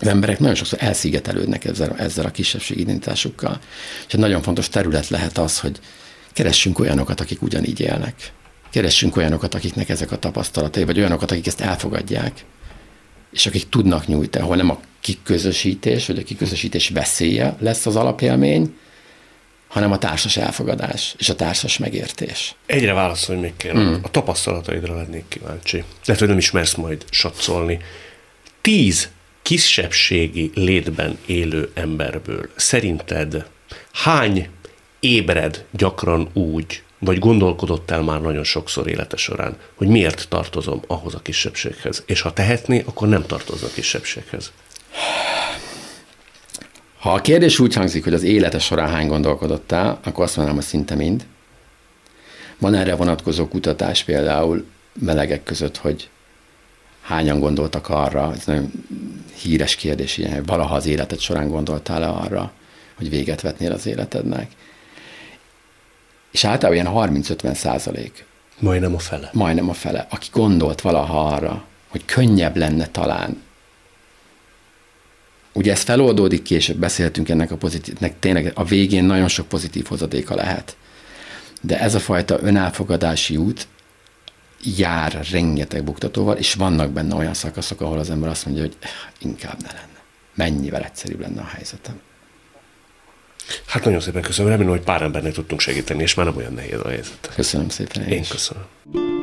[0.00, 3.58] az emberek nagyon sokszor elszigetelődnek ezzel, ezzel a kisebbség identitásukkal.
[4.06, 5.78] És egy nagyon fontos terület lehet az, hogy
[6.32, 8.32] keressünk olyanokat, akik ugyanígy élnek.
[8.70, 12.44] Keressünk olyanokat, akiknek ezek a tapasztalatai, vagy olyanokat, akik ezt elfogadják,
[13.32, 18.74] és akik tudnak nyújtani, ahol nem a kiközösítés, vagy a kiközösítés veszélye lesz az alapélmény,
[19.70, 22.54] hanem a társas elfogadás és a társas megértés.
[22.66, 23.78] Egyre válaszolj még kérem.
[23.78, 23.94] Mm.
[24.02, 25.84] A tapasztalataidra lennék kíváncsi.
[26.04, 27.78] Lehet, hogy nem ismersz majd satszolni.
[28.60, 29.08] Tíz
[29.42, 33.46] kisebbségi létben élő emberből szerinted
[33.92, 34.48] hány
[35.00, 41.14] ébred gyakran úgy, vagy gondolkodott el már nagyon sokszor élete során, hogy miért tartozom ahhoz
[41.14, 42.02] a kisebbséghez.
[42.06, 44.52] És ha tehetné, akkor nem tartozna a kisebbséghez.
[47.00, 50.60] Ha a kérdés úgy hangzik, hogy az élete során hány gondolkodott el, akkor azt mondanám,
[50.60, 51.26] hogy szinte mind.
[52.58, 54.66] Van erre vonatkozó kutatás például
[55.00, 56.08] melegek között, hogy
[57.02, 58.72] hányan gondoltak arra, ez nagyon
[59.42, 62.52] híres kérdés, ilyen, hogy valaha az életed során gondoltál-e arra,
[62.96, 64.50] hogy véget vetnél az életednek.
[66.30, 68.24] És általában ilyen 30-50 százalék.
[68.58, 69.30] Majdnem a fele.
[69.32, 70.06] Majdnem a fele.
[70.10, 73.42] Aki gondolt valaha arra, hogy könnyebb lenne talán
[75.52, 80.34] Ugye ez feloldódik később, beszéltünk ennek a pozitívnek, tényleg a végén nagyon sok pozitív hozadéka
[80.34, 80.76] lehet.
[81.60, 83.66] De ez a fajta önelfogadási út
[84.76, 88.76] jár rengeteg buktatóval, és vannak benne olyan szakaszok, ahol az ember azt mondja, hogy
[89.18, 89.98] inkább ne lenne.
[90.34, 92.00] Mennyivel egyszerűbb lenne a helyzetem.
[93.66, 96.80] Hát nagyon szépen köszönöm, remélem, hogy pár embernek tudtunk segíteni, és már nem olyan nehéz
[96.82, 97.30] a helyzet.
[97.34, 98.02] Köszönöm szépen.
[98.02, 99.19] Én, én köszönöm.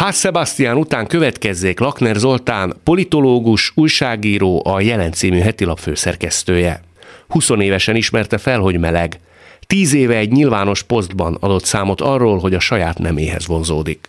[0.00, 6.82] Ház Sebastian után következzék Lakner Zoltán, politológus, újságíró, a Jelen című hetilap főszerkesztője.
[7.28, 9.20] 20 évesen ismerte fel, hogy meleg.
[9.66, 14.08] Tíz éve egy nyilvános posztban adott számot arról, hogy a saját neméhez vonzódik.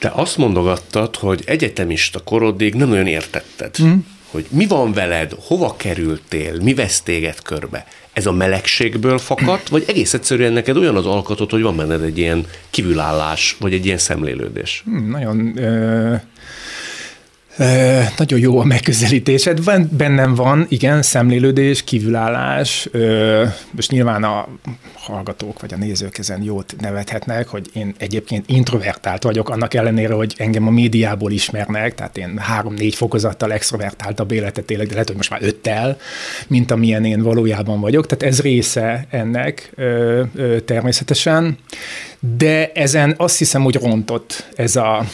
[0.00, 3.96] Te azt mondogattad, hogy egyetemista korodig nem nagyon értetted, mm.
[4.36, 7.86] Hogy mi van veled, hova kerültél, mi vesz téged körbe.
[8.12, 12.18] Ez a melegségből fakadt, vagy egész egyszerűen neked olyan az alkotod, hogy van benned egy
[12.18, 14.82] ilyen kívülállás, vagy egy ilyen szemlélődés?
[14.84, 15.58] Hmm, nagyon...
[15.58, 16.20] Ö-
[18.16, 19.64] nagyon jó a megközelítésed.
[19.64, 22.88] Van, bennem van, igen, szemlélődés, kívülállás.
[23.70, 24.48] most nyilván a
[24.94, 30.34] hallgatók vagy a nézők ezen jót nevethetnek, hogy én egyébként introvertált vagyok, annak ellenére, hogy
[30.38, 35.30] engem a médiából ismernek, tehát én három-négy fokozattal extrovertáltabb életet élek, de lehet, hogy most
[35.30, 35.96] már öttel,
[36.46, 38.06] mint amilyen én valójában vagyok.
[38.06, 39.72] Tehát ez része ennek
[40.64, 41.58] természetesen.
[42.36, 45.06] De ezen azt hiszem, hogy rontott ez a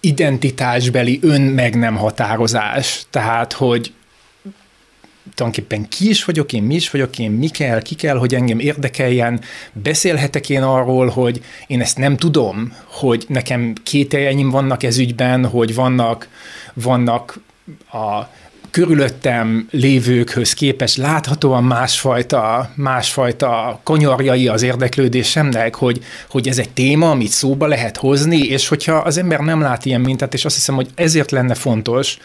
[0.00, 3.02] identitásbeli ön meg nem határozás.
[3.10, 3.92] Tehát, hogy
[5.34, 8.58] tulajdonképpen ki is vagyok én, mi is vagyok én, mi kell, ki kell, hogy engem
[8.58, 9.40] érdekeljen,
[9.72, 14.16] beszélhetek én arról, hogy én ezt nem tudom, hogy nekem két
[14.50, 16.28] vannak ez ügyben, hogy vannak,
[16.74, 17.40] vannak
[17.92, 18.28] a
[18.70, 27.30] körülöttem lévőkhöz képest láthatóan másfajta, másfajta konyarjai az érdeklődésemnek, hogy, hogy ez egy téma, amit
[27.30, 30.88] szóba lehet hozni, és hogyha az ember nem lát ilyen mintát, és azt hiszem, hogy
[30.94, 32.18] ezért lenne fontos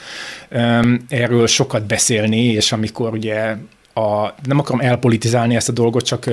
[0.51, 3.55] um, erről sokat beszélni, és amikor ugye
[3.93, 6.29] a, nem akarom elpolitizálni ezt a dolgot, csak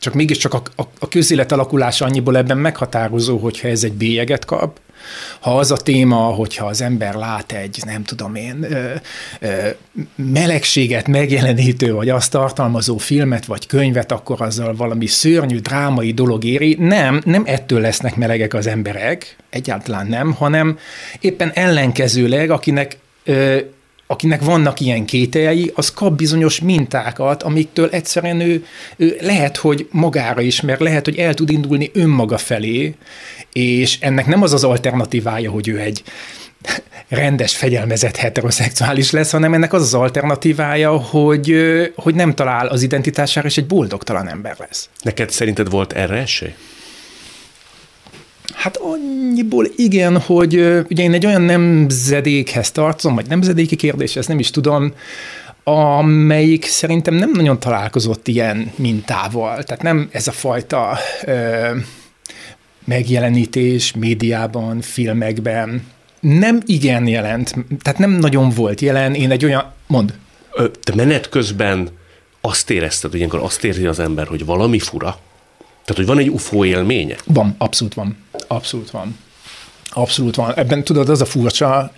[0.00, 4.80] csak mégiscsak a, a, a közélet alakulása annyiból ebben meghatározó, hogyha ez egy bélyeget kap,
[5.40, 8.66] ha az a téma, hogyha az ember lát egy, nem tudom én,
[10.14, 16.76] melegséget megjelenítő, vagy azt tartalmazó filmet, vagy könyvet, akkor azzal valami szörnyű, drámai dolog éri.
[16.78, 20.78] Nem, nem ettől lesznek melegek az emberek, egyáltalán nem, hanem
[21.20, 22.98] éppen ellenkezőleg, akinek
[24.10, 28.64] akinek vannak ilyen kételjei, az kap bizonyos mintákat, amiktől egyszerűen ő,
[28.96, 32.94] ő lehet, hogy magára is, mert lehet, hogy el tud indulni önmaga felé,
[33.52, 36.02] és ennek nem az az alternatívája, hogy ő egy
[37.08, 41.54] rendes, fegyelmezett heteroszexuális lesz, hanem ennek az az alternatívája, hogy,
[41.94, 44.88] hogy nem talál az identitására, és egy boldogtalan ember lesz.
[45.02, 46.54] Neked szerinted volt erre esély?
[48.60, 50.54] Hát annyiból igen, hogy
[50.90, 54.92] ugye én egy olyan nemzedékhez tartozom, vagy nemzedéki kérdés, ezt nem is tudom,
[55.64, 59.62] amelyik szerintem nem nagyon találkozott ilyen mintával.
[59.62, 61.68] Tehát nem ez a fajta ö,
[62.84, 65.86] megjelenítés médiában, filmekben.
[66.20, 69.14] Nem igen jelent, tehát nem nagyon volt jelen.
[69.14, 70.14] Én egy olyan, mond.
[70.82, 71.88] Te menet közben
[72.40, 75.18] azt érezted, hogy ilyenkor azt érzi az ember, hogy valami fura?
[75.90, 77.16] Tehát, hogy van egy UFO élménye?
[77.24, 78.16] Van, abszolút van.
[78.46, 79.18] Abszolút van.
[79.88, 80.54] Abszolút van.
[80.54, 81.92] Ebben tudod, az a furcsa,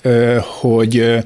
[0.60, 1.18] hogy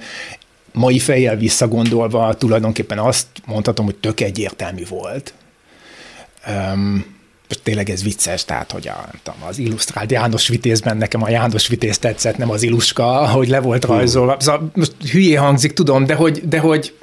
[0.73, 5.35] mai fejjel visszagondolva tulajdonképpen azt mondhatom, hogy tök egyértelmű volt.
[6.49, 7.15] Um,
[7.63, 11.67] tényleg ez vicces, tehát, hogy a, nem tudom, az illusztrált János Vitézben nekem a János
[11.69, 14.37] Vitéz tetszett, nem az Iluska, hogy le volt rajzolva.
[14.39, 16.95] Szóval most hülyé hangzik, tudom, de hogy, de hogy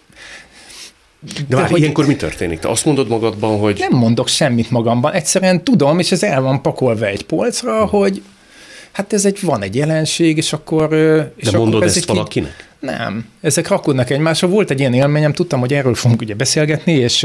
[1.48, 2.60] de, már hogy ilyenkor mi történik?
[2.60, 3.86] Te azt mondod magadban, hogy...
[3.90, 7.90] Nem mondok semmit magamban, egyszerűen tudom, és ez el van pakolva egy polcra, hmm.
[7.90, 8.22] hogy
[8.92, 10.94] hát ez egy, van egy jelenség, és akkor...
[11.36, 12.52] És De mondod akkor ez ezt valakinek?
[12.58, 13.26] Így, nem.
[13.42, 14.48] Ezek rakódnak egymásra.
[14.48, 17.24] Volt egy ilyen élményem, tudtam, hogy erről fogunk ugye beszélgetni, és,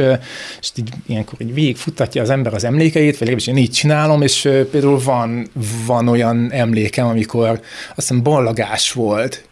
[0.60, 4.48] és így ilyenkor így végigfutatja az ember az emlékeit, vagy legalábbis én így csinálom, és
[4.70, 5.48] például van,
[5.86, 7.60] van olyan emlékem, amikor azt
[7.94, 9.47] hiszem ballagás volt,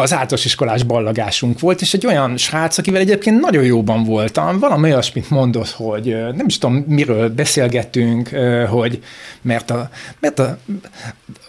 [0.00, 4.90] az általános iskolás ballagásunk volt, és egy olyan srác, akivel egyébként nagyon jóban voltam, valami
[4.90, 8.28] olyasmit mondott, hogy nem is tudom, miről beszélgettünk,
[8.68, 9.02] hogy
[9.42, 10.58] mert a, mert a,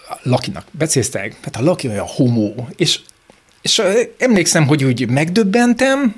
[0.10, 3.00] a Lakinak becéztek, mert a Laki olyan homó, és,
[3.62, 3.82] és
[4.18, 6.16] emlékszem, hogy úgy megdöbbentem,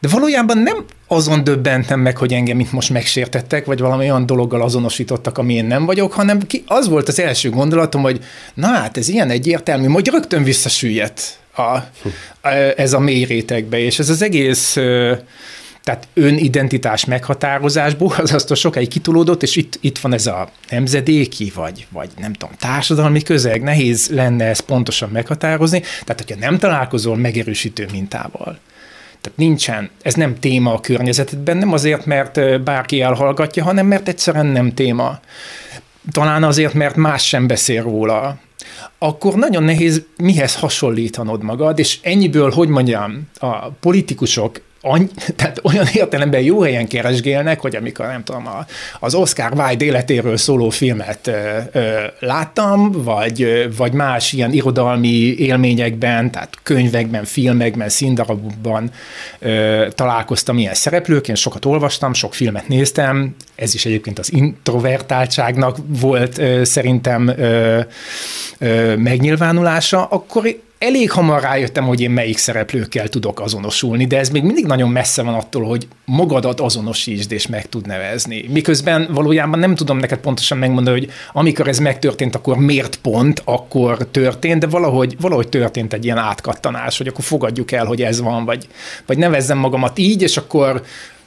[0.00, 4.62] de valójában nem azon döbbentem meg, hogy engem itt most megsértettek, vagy valami olyan dologgal
[4.62, 8.96] azonosítottak, ami én nem vagyok, hanem ki, az volt az első gondolatom, hogy na hát
[8.96, 14.22] ez ilyen egyértelmű, majd rögtön visszasüllyedt a, a, ez a mély rétegbe, és ez az
[14.22, 14.76] egész
[15.82, 21.86] tehát önidentitás meghatározásból az azt sokáig kitolódott, és itt, itt van ez a nemzedéki, vagy,
[21.90, 27.88] vagy nem tudom, társadalmi közeg, nehéz lenne ezt pontosan meghatározni, tehát hogyha nem találkozol megerősítő
[27.92, 28.58] mintával,
[29.22, 34.46] tehát nincsen, ez nem téma a környezetedben, nem azért, mert bárki elhallgatja, hanem mert egyszerűen
[34.46, 35.20] nem téma.
[36.12, 38.38] Talán azért, mert más sem beszél róla
[38.98, 45.86] akkor nagyon nehéz mihez hasonlítanod magad, és ennyiből, hogy mondjam, a politikusok any, tehát olyan
[45.92, 48.66] értelemben jó helyen keresgélnek, hogy amikor nem tudom, a,
[49.00, 56.30] az Oscar Wilde életéről szóló filmet ö, ö, láttam, vagy, vagy más ilyen irodalmi élményekben,
[56.30, 58.90] tehát könyvekben, filmekben, színdarabokban
[59.38, 66.38] ö, találkoztam ilyen szereplőként, sokat olvastam, sok filmet néztem, ez is egyébként az introvertáltságnak volt
[66.38, 67.80] ö, szerintem ö,
[68.58, 70.46] ö, megnyilvánulása, akkor
[70.82, 75.22] elég hamar rájöttem, hogy én melyik szereplőkkel tudok azonosulni, de ez még mindig nagyon messze
[75.22, 78.44] van attól, hogy magadat azonosítsd és meg tud nevezni.
[78.48, 84.06] Miközben valójában nem tudom neked pontosan megmondani, hogy amikor ez megtörtént, akkor miért pont akkor
[84.10, 88.44] történt, de valahogy, valahogy történt egy ilyen átkattanás, hogy akkor fogadjuk el, hogy ez van,
[88.44, 88.66] vagy,
[89.06, 90.82] vagy nevezzem magamat így, és akkor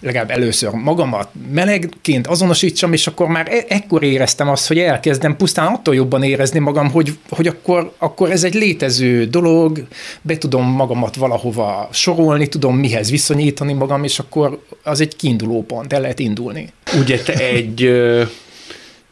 [0.06, 5.74] legalább először magamat melegként azonosítsam, és akkor már e- ekkor éreztem azt, hogy elkezdem pusztán
[5.74, 9.88] attól jobban érezni magam, hogy, hogy akkor, akkor ez egy létező dolog,
[10.22, 15.94] be tudom magamat valahova sorolni, tudom mihez viszonyítani magam, és akkor az egy kiinduló pont,
[15.94, 16.70] el lehet indulni.
[17.00, 17.89] Ugye te egy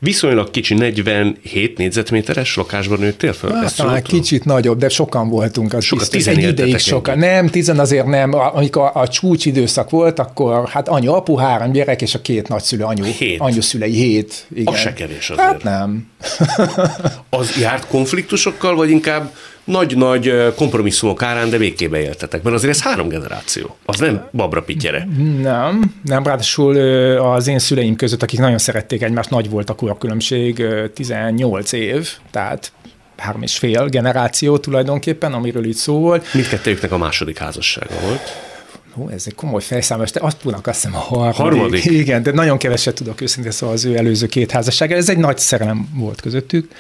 [0.04, 3.52] viszonylag kicsi 47 négyzetméteres lakásban nőttél föl?
[3.52, 5.74] Hát, talán kicsit nagyobb, de sokan voltunk.
[5.74, 7.18] Az Sokat tizen ideig sokan.
[7.18, 8.34] Nem, tizen azért nem.
[8.34, 12.48] Amikor a, a csúcs időszak volt, akkor hát anyu, apu, három gyerek, és a két
[12.48, 13.40] nagyszülő, anyu, Hét.
[13.40, 14.46] anyuszülei hét.
[14.56, 14.74] Igen.
[14.74, 15.48] Az se kevés azért.
[15.48, 16.12] Hát nem.
[17.30, 19.32] Az járt konfliktusokkal, vagy inkább
[19.64, 22.44] nagy-nagy kompromisszumok árán, de végkébe éltetek?
[22.44, 23.78] Mert azért ez három generáció.
[23.86, 25.08] Az nem babra pityere.
[25.42, 26.78] Nem, nem, ráadásul
[27.18, 32.10] az én szüleim között, akik nagyon szerették egymást, nagy volt a korkülönbség, ö, 18 év,
[32.32, 32.72] tehát
[33.18, 36.34] három és fél generáció tulajdonképpen, amiről itt szó volt.
[36.34, 38.53] Mindkettőjüknek a második házassága volt.
[38.96, 41.36] Hú, ez egy komoly fejszámos, de azt tudnak azt hiszem a harmadik.
[41.36, 41.86] Harmadik?
[41.86, 44.96] Igen, de nagyon keveset tudok őszintén, szóval az ő előző két házassága.
[44.96, 46.72] Ez egy nagy szerelem volt közöttük.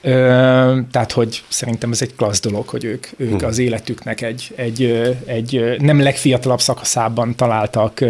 [0.00, 0.10] Ö,
[0.90, 4.82] tehát, hogy szerintem ez egy klassz dolog, hogy ők, ők az életüknek egy, egy,
[5.26, 8.00] egy nem legfiatalabb szakaszában találtak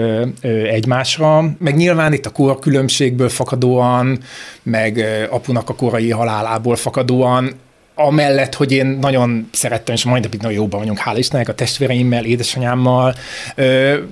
[0.71, 1.55] egymásra.
[1.59, 4.19] Meg nyilván itt a korkülönbségből fakadóan,
[4.63, 7.53] meg apunak a korai halálából fakadóan
[7.99, 12.25] amellett, hogy én nagyon szerettem, és majd napig nagyon jóban vagyunk, hál' Istennek, a testvéreimmel,
[12.25, 13.15] édesanyámmal,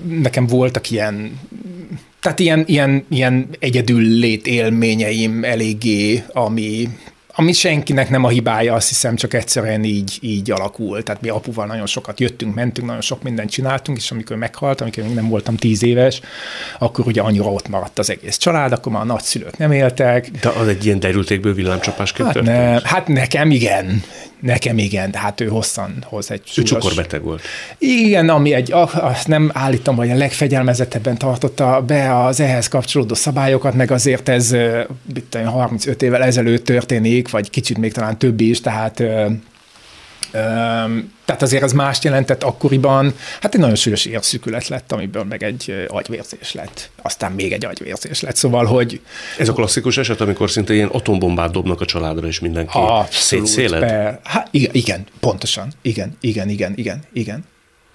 [0.07, 1.39] nekem voltak ilyen
[2.25, 6.89] tehát ilyen, ilyen, ilyen egyedül lét élményeim eléggé, ami,
[7.35, 11.03] ami senkinek nem a hibája, azt hiszem, csak egyszerűen így, így alakult.
[11.05, 15.03] Tehát mi apuval nagyon sokat jöttünk, mentünk, nagyon sok mindent csináltunk, és amikor meghalt, amikor
[15.03, 16.19] még nem voltam tíz éves,
[16.79, 20.29] akkor ugye annyira ott maradt az egész család, akkor már a nagyszülők nem éltek.
[20.41, 22.57] De az egy ilyen derültékből villámcsapásként Hát, történt?
[22.57, 24.03] ne, hát nekem igen.
[24.39, 26.69] Nekem igen, de hát ő hosszan hoz egy Ő súlyos...
[26.69, 27.41] cukorbeteg volt.
[27.77, 33.13] Igen, ami egy, ah, azt nem állítom, hogy a legfegyelmezettebben tartotta be az ehhez kapcsolódó
[33.13, 34.81] szabályokat, meg azért ez ö,
[35.13, 39.03] mit tudom, én, 35 évvel ezelőtt történik, vagy kicsit még talán több is, tehát
[41.25, 45.85] tehát azért ez mást jelentett akkoriban, hát egy nagyon súlyos érszükület lett, amiből meg egy
[45.87, 46.89] agyvérzés lett.
[47.01, 49.01] Aztán még egy agyvérzés lett, szóval, hogy
[49.37, 52.77] Ez a klasszikus eset, amikor szinte ilyen atombombát dobnak a családra, és mindenki
[53.09, 53.79] szétszéled?
[53.79, 55.71] be- Hát igen, igen, pontosan.
[55.81, 57.43] Igen, igen, igen, igen, igen.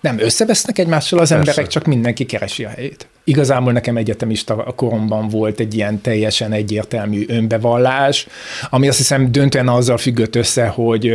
[0.01, 1.51] Nem összevesznek egymással az Persze.
[1.51, 3.07] emberek, csak mindenki keresi a helyét.
[3.25, 8.27] Igazából nekem egyetemista a koromban volt egy ilyen teljesen egyértelmű önbevallás,
[8.71, 11.15] ami azt hiszem döntően azzal függött össze, hogy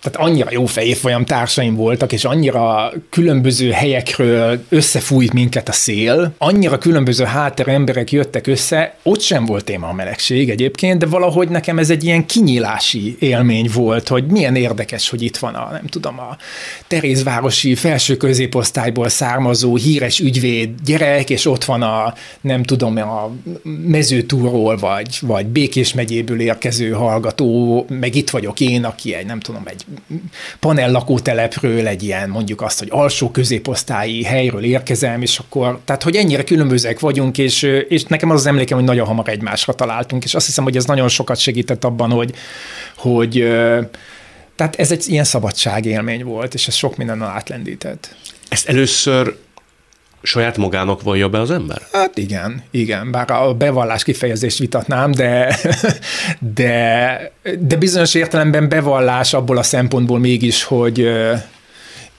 [0.00, 6.78] tehát annyira jó fejéfolyam társaim voltak, és annyira különböző helyekről összefújt minket a szél, annyira
[6.78, 11.78] különböző háttér emberek jöttek össze, ott sem volt téma a melegség egyébként, de valahogy nekem
[11.78, 16.18] ez egy ilyen kinyílási élmény volt, hogy milyen érdekes, hogy itt van a, nem tudom,
[16.18, 16.36] a
[16.86, 23.30] Terézvárosi felső középosztályból származó híres ügyvéd gyerek, és ott van a, nem tudom, a
[23.86, 29.62] mezőtúról, vagy, vagy Békés megyéből érkező hallgató, meg itt vagyok én, aki egy, nem tudom,
[29.64, 29.84] egy
[30.60, 36.16] panel lakótelepről, egy ilyen mondjuk azt, hogy alsó középosztályi helyről érkezem, és akkor, tehát hogy
[36.16, 40.34] ennyire különbözőek vagyunk, és, és nekem az az emlékem, hogy nagyon hamar egymásra találtunk, és
[40.34, 42.34] azt hiszem, hogy ez nagyon sokat segített abban, hogy,
[42.96, 43.32] hogy
[44.56, 48.14] tehát ez egy ilyen szabadságélmény volt, és ez sok mindenen átlendített.
[48.48, 49.36] Ezt először
[50.22, 51.82] saját magának vallja be az ember?
[51.92, 55.56] Hát igen, igen, bár a bevallás kifejezést vitatnám, de,
[56.54, 61.08] de, de bizonyos értelemben bevallás abból a szempontból mégis, hogy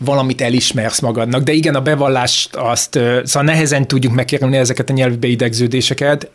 [0.06, 1.44] valamit elismersz magadnak.
[1.44, 6.30] De igen, a bevallást azt, szóval nehezen tudjuk megkerülni ezeket a nyelvi beidegződéseket,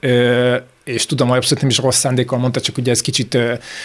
[0.84, 3.38] és tudom, hogy abszolút nem is rossz szándékkal mondta, csak ugye ez kicsit,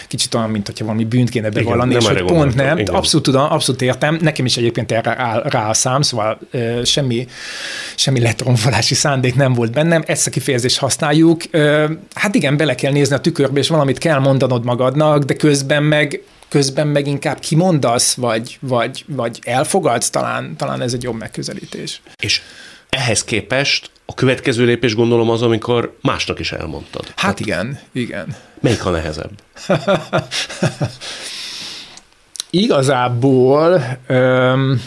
[0.08, 2.78] kicsit olyan, mint hogyha valami bűnt kéne bevallani, nem és hogy pont gondoltam, nem.
[2.78, 2.94] igen.
[2.94, 4.18] Abszolút tudom, abszolút értem.
[4.20, 7.26] Nekem is egyébként erre áll rá a szám, szóval ö, semmi,
[7.94, 10.02] semmi letromfolási szándék nem volt bennem.
[10.06, 11.42] Ezt a kifejezést használjuk.
[11.50, 15.82] Ö, hát igen, bele kell nézni a tükörbe, és valamit kell mondanod magadnak, de közben
[15.82, 16.20] meg
[16.52, 22.00] közben meg inkább kimondasz, vagy, vagy, vagy elfogadsz, talán, talán ez egy jobb megközelítés.
[22.22, 22.42] És
[22.88, 27.06] ehhez képest a következő lépés gondolom az, amikor másnak is elmondtad.
[27.06, 28.36] Hát Tehát igen, igen.
[28.60, 29.30] Melyik a nehezebb?
[32.50, 34.82] Igazából öm,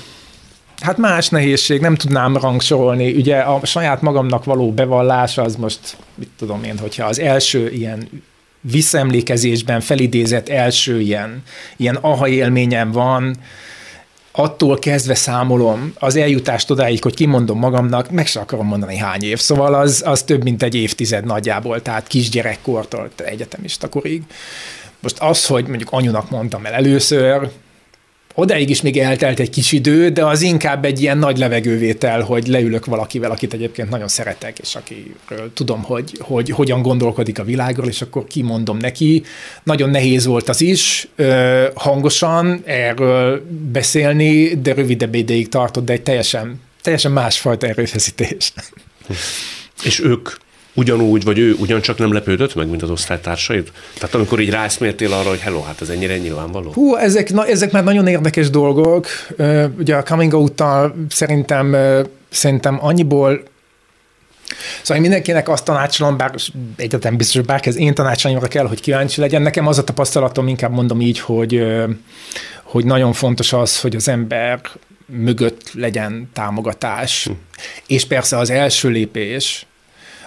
[0.79, 3.13] hát más nehézség, nem tudnám rangsorolni.
[3.13, 8.07] Ugye a saját magamnak való bevallás az most, mit tudom én, hogyha az első ilyen
[8.71, 11.43] visszaemlékezésben felidézett első ilyen,
[11.77, 13.35] ilyen aha élményem van,
[14.31, 19.39] attól kezdve számolom az eljutást odáig, hogy kimondom magamnak, meg se akarom mondani hány év.
[19.39, 24.23] Szóval az, az több, mint egy évtized nagyjából, tehát kisgyerekkortól egyetemista korig.
[24.99, 27.49] Most az, hogy mondjuk anyunak mondtam el először,
[28.37, 32.47] Odáig is még eltelt egy kis idő, de az inkább egy ilyen nagy levegővétel, hogy
[32.47, 37.87] leülök valakivel, akit egyébként nagyon szeretek, és akiről tudom, hogy, hogy hogyan gondolkodik a világról,
[37.87, 39.23] és akkor kimondom neki.
[39.63, 41.07] Nagyon nehéz volt az is,
[41.73, 48.53] hangosan erről beszélni, de rövidebb ideig tartott, de egy teljesen, teljesen másfajta erőfeszítés.
[49.83, 50.29] És ők
[50.75, 53.71] ugyanúgy, vagy ő ugyancsak nem lepődött meg, mint az osztálytársaid?
[53.93, 56.71] Tehát amikor így rászmértél arra, hogy hello, hát ez ennyire nyilvánvaló?
[56.71, 59.07] Hú, ezek, na, ezek már nagyon érdekes dolgok.
[59.77, 60.63] Ugye a coming out
[61.09, 61.75] szerintem,
[62.29, 63.43] szerintem annyiból
[64.81, 66.35] Szóval én mindenkinek azt tanácsolom, bár
[66.75, 69.41] egyetem biztos, hogy bárki az én tanácsanyomra kell, hogy kíváncsi legyen.
[69.41, 71.63] Nekem az a tapasztalatom, inkább mondom így, hogy,
[72.63, 74.59] hogy nagyon fontos az, hogy az ember
[75.05, 77.25] mögött legyen támogatás.
[77.25, 77.31] Hm.
[77.87, 79.65] És persze az első lépés,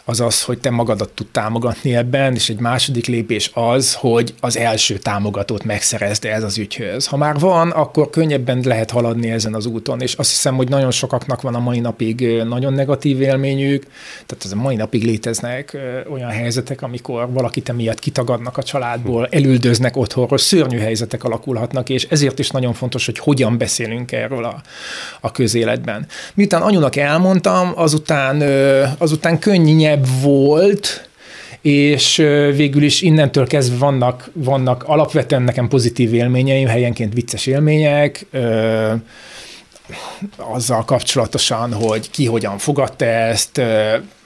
[0.08, 4.56] az az, hogy te magadat tud támogatni ebben, és egy második lépés az, hogy az
[4.56, 7.06] első támogatót megszerezd ez az ügyhöz.
[7.06, 10.90] Ha már van, akkor könnyebben lehet haladni ezen az úton, és azt hiszem, hogy nagyon
[10.90, 13.86] sokaknak van a mai napig nagyon negatív élményük,
[14.26, 15.76] tehát az a mai napig léteznek
[16.12, 22.38] olyan helyzetek, amikor valakit emiatt kitagadnak a családból, elüldöznek otthonról, szörnyű helyzetek alakulhatnak, és ezért
[22.38, 24.62] is nagyon fontos, hogy hogyan beszélünk erről a,
[25.20, 26.06] a közéletben.
[26.34, 28.42] Miután anyunak elmondtam, azután,
[28.98, 31.08] azután könnyebb könnyebb volt,
[31.60, 32.16] és
[32.54, 38.92] végül is innentől kezdve vannak, vannak alapvetően nekem pozitív élményeim, helyenként vicces élmények, ö,
[40.36, 43.60] azzal kapcsolatosan, hogy ki hogyan fogadta ezt,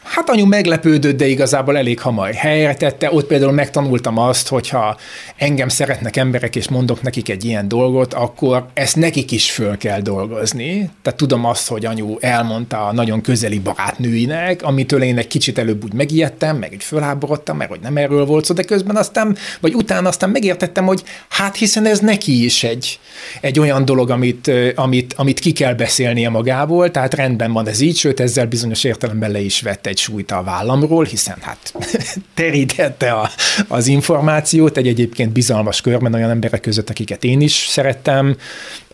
[0.04, 3.12] Hát anyu meglepődött, de igazából elég hamar helyre tette.
[3.12, 4.96] Ott például megtanultam azt, hogyha
[5.36, 10.00] engem szeretnek emberek, és mondok nekik egy ilyen dolgot, akkor ezt nekik is föl kell
[10.00, 10.90] dolgozni.
[11.02, 15.84] Tehát tudom azt, hogy anyu elmondta a nagyon közeli barátnőinek, amitől én egy kicsit előbb
[15.84, 19.74] úgy megijedtem, meg egy fölháborodtam, mert hogy nem erről volt szó, de közben aztán, vagy
[19.74, 22.98] utána aztán megértettem, hogy hát hiszen ez neki is egy,
[23.40, 27.96] egy olyan dolog, amit, amit, amit ki kell beszélnie magából, tehát rendben van ez így,
[27.96, 31.74] sőt ezzel bizonyos értelemben le is vette egy súlyt a vállamról, hiszen hát
[32.34, 33.30] terítette a,
[33.68, 34.76] az információt.
[34.76, 38.36] Egy egyébként bizalmas körben olyan emberek között, akiket én is szerettem,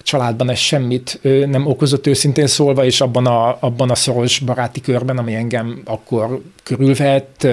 [0.09, 5.19] családban ez semmit nem okozott őszintén szólva, és abban a, abban a szoros baráti körben,
[5.19, 7.47] ami engem akkor körülvett,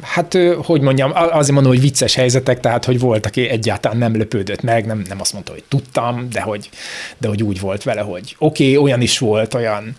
[0.00, 4.62] hát, hogy mondjam, azért mondom, hogy vicces helyzetek, tehát, hogy volt, aki egyáltalán nem lepődött
[4.62, 6.70] meg, nem, nem azt mondta, hogy tudtam, de hogy,
[7.18, 9.96] de hogy úgy volt vele, hogy oké, okay, olyan is volt, olyan,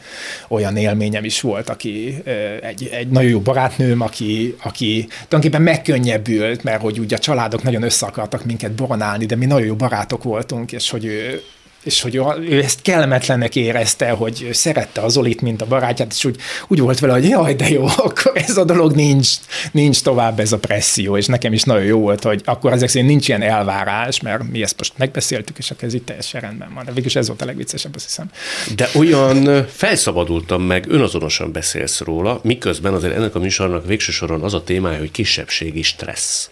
[0.47, 2.21] olyan élményem is volt, aki
[2.61, 7.83] egy, egy nagyon jó barátnőm, aki, aki tulajdonképpen megkönnyebbült, mert hogy ugye a családok nagyon
[7.83, 11.41] össze akartak minket boronálni, de mi nagyon jó barátok voltunk, és hogy ő,
[11.83, 12.15] és hogy
[12.49, 16.35] ő ezt kellemetlennek érezte, hogy szerette az Zolit, mint a barátját, és úgy,
[16.67, 19.29] úgy volt vele, hogy jaj, de jó, akkor ez a dolog nincs,
[19.71, 23.09] nincs tovább ez a presszió, és nekem is nagyon jó volt, hogy akkor ezek szerint
[23.09, 26.85] nincs ilyen elvárás, mert mi ezt most megbeszéltük, és akkor ez itt teljesen rendben van.
[26.85, 28.29] Végülis ez volt a legviccesebb, azt hiszem.
[28.75, 34.53] De olyan felszabadultam meg, önazonosan beszélsz róla, miközben azért ennek a műsornak végső soron az
[34.53, 36.49] a témája, hogy kisebbségi stressz.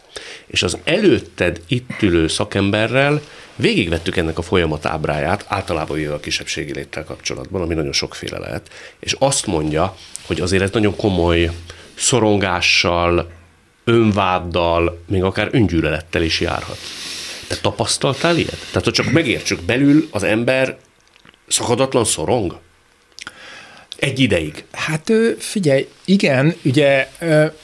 [0.47, 3.21] És az előtted itt ülő szakemberrel
[3.59, 8.69] Végigvettük ennek a folyamat ábráját, általában jön a kisebbségi léttel kapcsolatban, ami nagyon sokféle lehet,
[8.99, 9.95] és azt mondja,
[10.25, 11.51] hogy azért ez nagyon komoly
[11.95, 13.31] szorongással,
[13.83, 16.77] önváddal, még akár öngyűlölettel is járhat.
[17.47, 18.57] Te tapasztaltál ilyet?
[18.67, 20.77] Tehát, hogy csak megértsük, belül az ember
[21.47, 22.59] szakadatlan szorong?
[23.95, 24.63] Egy ideig.
[24.71, 27.09] Hát figyelj, igen, ugye,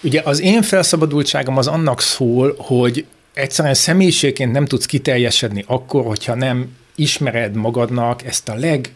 [0.02, 3.06] ugye az én felszabadultságom az annak szól, hogy
[3.36, 8.94] egyszerűen személyiségként nem tudsz kiteljesedni akkor, hogyha nem ismered magadnak ezt a leg,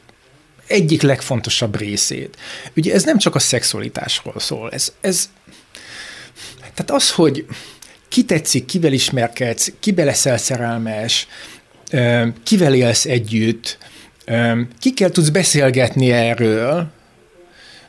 [0.67, 2.37] egyik legfontosabb részét.
[2.75, 5.29] Ugye ez nem csak a szexualitásról szól, ez, ez
[6.73, 7.45] tehát az, hogy
[8.07, 11.27] ki tetszik, kivel ismerkedsz, kibe leszel szerelmes,
[12.43, 13.77] kivel élsz együtt,
[14.79, 16.91] kikkel tudsz beszélgetni erről,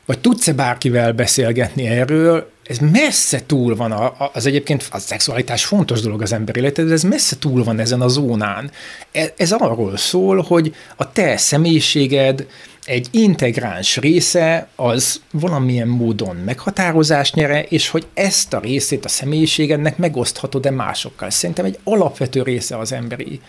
[0.05, 6.01] vagy tudsz-e bárkivel beszélgetni erről, ez messze túl van, a, az egyébként a szexualitás fontos
[6.01, 8.71] dolog az ember életében, de ez messze túl van ezen a zónán.
[9.11, 12.47] Ez, ez arról szól, hogy a te személyiséged
[12.83, 19.97] egy integráns része az valamilyen módon meghatározást nyere, és hogy ezt a részét a személyiségednek
[19.97, 21.29] megoszthatod-e másokkal.
[21.29, 23.41] Szerintem egy alapvető része az emberi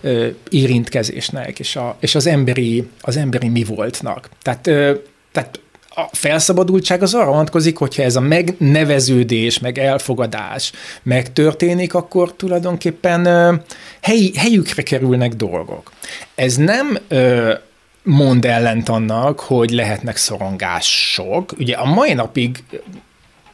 [0.00, 4.28] ö, érintkezésnek, és, a, és az, emberi, az emberi mi voltnak.
[4.42, 4.94] Tehát, ö,
[5.32, 5.60] tehát
[5.94, 10.72] a felszabadultság az arra vonatkozik, hogyha ez a megneveződés, meg elfogadás
[11.02, 13.54] megtörténik, akkor tulajdonképpen ö,
[14.02, 15.92] helyi, helyükre kerülnek dolgok.
[16.34, 17.54] Ez nem ö,
[18.02, 21.52] mond ellent annak, hogy lehetnek szorongások.
[21.58, 22.62] Ugye a mai napig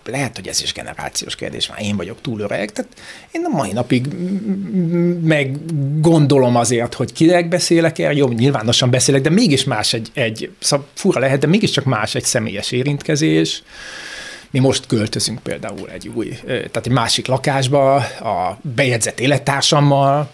[0.09, 2.91] lehet, hogy ez is generációs kérdés, már én vagyok túl öreg, tehát
[3.31, 4.07] én a mai napig
[5.23, 5.57] meg
[6.01, 10.87] gondolom azért, hogy kinek beszélek el, jó, nyilvánosan beszélek, de mégis más egy, egy szóval
[10.95, 13.63] fura lehet, de mégiscsak más egy személyes érintkezés.
[14.51, 20.31] Mi most költözünk például egy új, tehát egy másik lakásba, a bejegyzett élettársammal,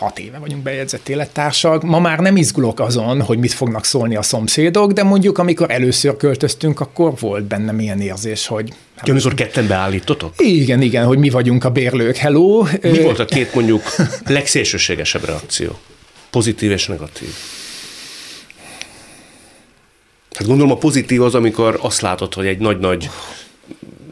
[0.00, 1.82] hat éve vagyunk bejegyzett élettársak.
[1.82, 6.16] Ma már nem izgulok azon, hogy mit fognak szólni a szomszédok, de mondjuk amikor először
[6.16, 8.72] költöztünk, akkor volt bennem ilyen érzés, hogy...
[8.96, 10.34] Hát, amikor ketten beállítotok?
[10.36, 12.66] Igen, igen, hogy mi vagyunk a bérlők, hello.
[12.82, 13.82] Mi volt a két mondjuk
[14.26, 15.78] legszélsőségesebb reakció?
[16.30, 17.28] Pozitív és negatív.
[20.34, 23.10] Hát gondolom a pozitív az, amikor azt látod, hogy egy nagy-nagy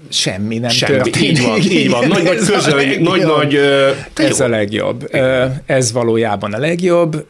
[0.08, 0.92] semmi nem semmi.
[0.92, 1.28] történik.
[1.28, 2.06] Így van, így van.
[2.06, 3.54] Nagy, nagy közöny, nagy, nagy...
[4.14, 5.16] Ez a legjobb.
[5.66, 7.26] Ez valójában a legjobb.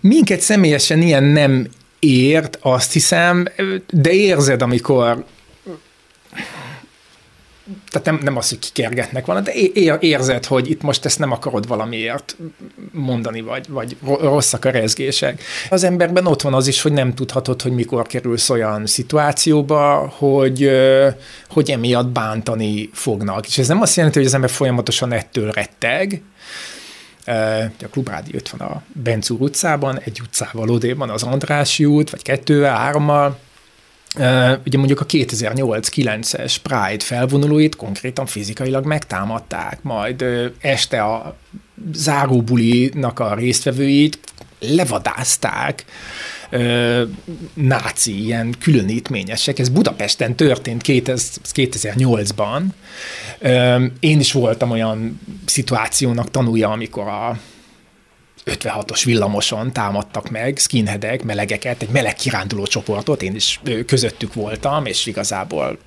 [0.00, 1.68] Minket személyesen ilyen nem
[1.98, 3.46] ért, azt hiszem,
[3.90, 5.24] de érzed, amikor
[7.90, 9.52] tehát nem, nem az, hogy kikergetnek volna, de
[10.00, 12.36] érzed, hogy itt most ezt nem akarod valamiért
[12.92, 15.42] mondani, vagy, vagy rosszak a rezgések.
[15.70, 20.70] Az emberben ott van az is, hogy nem tudhatod, hogy mikor kerülsz olyan szituációba, hogy,
[21.48, 23.46] hogy emiatt bántani fognak.
[23.46, 26.22] És ez nem azt jelenti, hogy az ember folyamatosan ettől retteg,
[27.82, 32.76] a Klubrádi ott van a Bencúr utcában, egy utcával odéban az Andrási út, vagy kettővel,
[32.76, 33.38] hárommal,
[34.66, 40.24] ugye mondjuk a 2008-9-es Pride felvonulóit konkrétan fizikailag megtámadták, majd
[40.60, 41.36] este a
[41.92, 44.18] záróbulinak a résztvevőit
[44.60, 45.84] levadázták,
[47.54, 49.58] náci, ilyen különítményesek.
[49.58, 52.62] Ez Budapesten történt 2008-ban.
[54.00, 57.38] Én is voltam olyan szituációnak tanulja, amikor a
[58.48, 65.06] 56-os villamoson támadtak meg skinheadek, melegeket, egy meleg kiránduló csoportot, én is közöttük voltam, és
[65.06, 65.78] igazából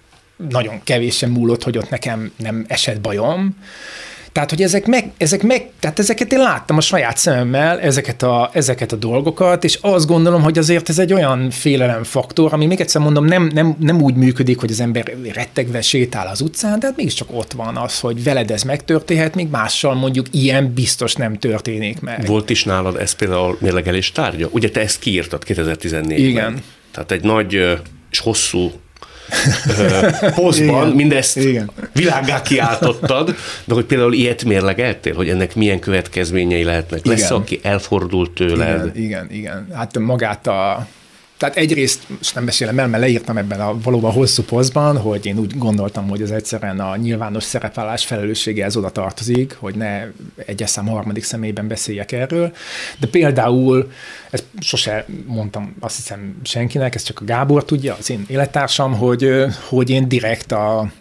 [0.49, 3.57] nagyon kevésen múlott, hogy ott nekem nem esett bajom.
[4.31, 8.49] Tehát, hogy ezek meg, ezek meg, tehát ezeket én láttam a saját szememmel, ezeket a,
[8.53, 13.01] ezeket a dolgokat, és azt gondolom, hogy azért ez egy olyan félelemfaktor, ami még egyszer
[13.01, 16.95] mondom, nem, nem, nem úgy működik, hogy az ember rettegve sétál az utcán, de hát
[16.95, 21.99] mégiscsak ott van az, hogy veled ez megtörténhet, még mással mondjuk ilyen biztos nem történik
[21.99, 22.25] meg.
[22.25, 24.47] Volt is nálad ez például mérlegelés tárgya?
[24.51, 26.09] Ugye te ezt kiírtad 2014-ben.
[26.09, 26.61] Igen.
[26.91, 27.79] Tehát egy nagy
[28.11, 28.71] és hosszú
[30.35, 31.71] posztban mindezt Igen.
[31.93, 36.99] világgá kiáltottad, de hogy például ilyet mérlegeltél, hogy ennek milyen következményei lehetnek?
[37.05, 37.17] Igen.
[37.17, 38.85] Lesz, aki elfordult tőled?
[38.85, 39.67] Igen, igen, igen.
[39.75, 40.87] Hát magát a
[41.41, 45.37] tehát egyrészt, most nem beszélem el, mert leírtam ebben a valóban hosszú posztban, hogy én
[45.37, 50.03] úgy gondoltam, hogy az egyszerűen a nyilvános szerepvállás felelőssége ez oda tartozik, hogy ne
[50.45, 52.53] egyes szám harmadik személyben beszéljek erről.
[52.99, 53.91] De például,
[54.29, 59.45] ezt sose mondtam azt hiszem senkinek, ez csak a Gábor tudja, az én élettársam, hogy,
[59.69, 60.91] hogy én direkt a,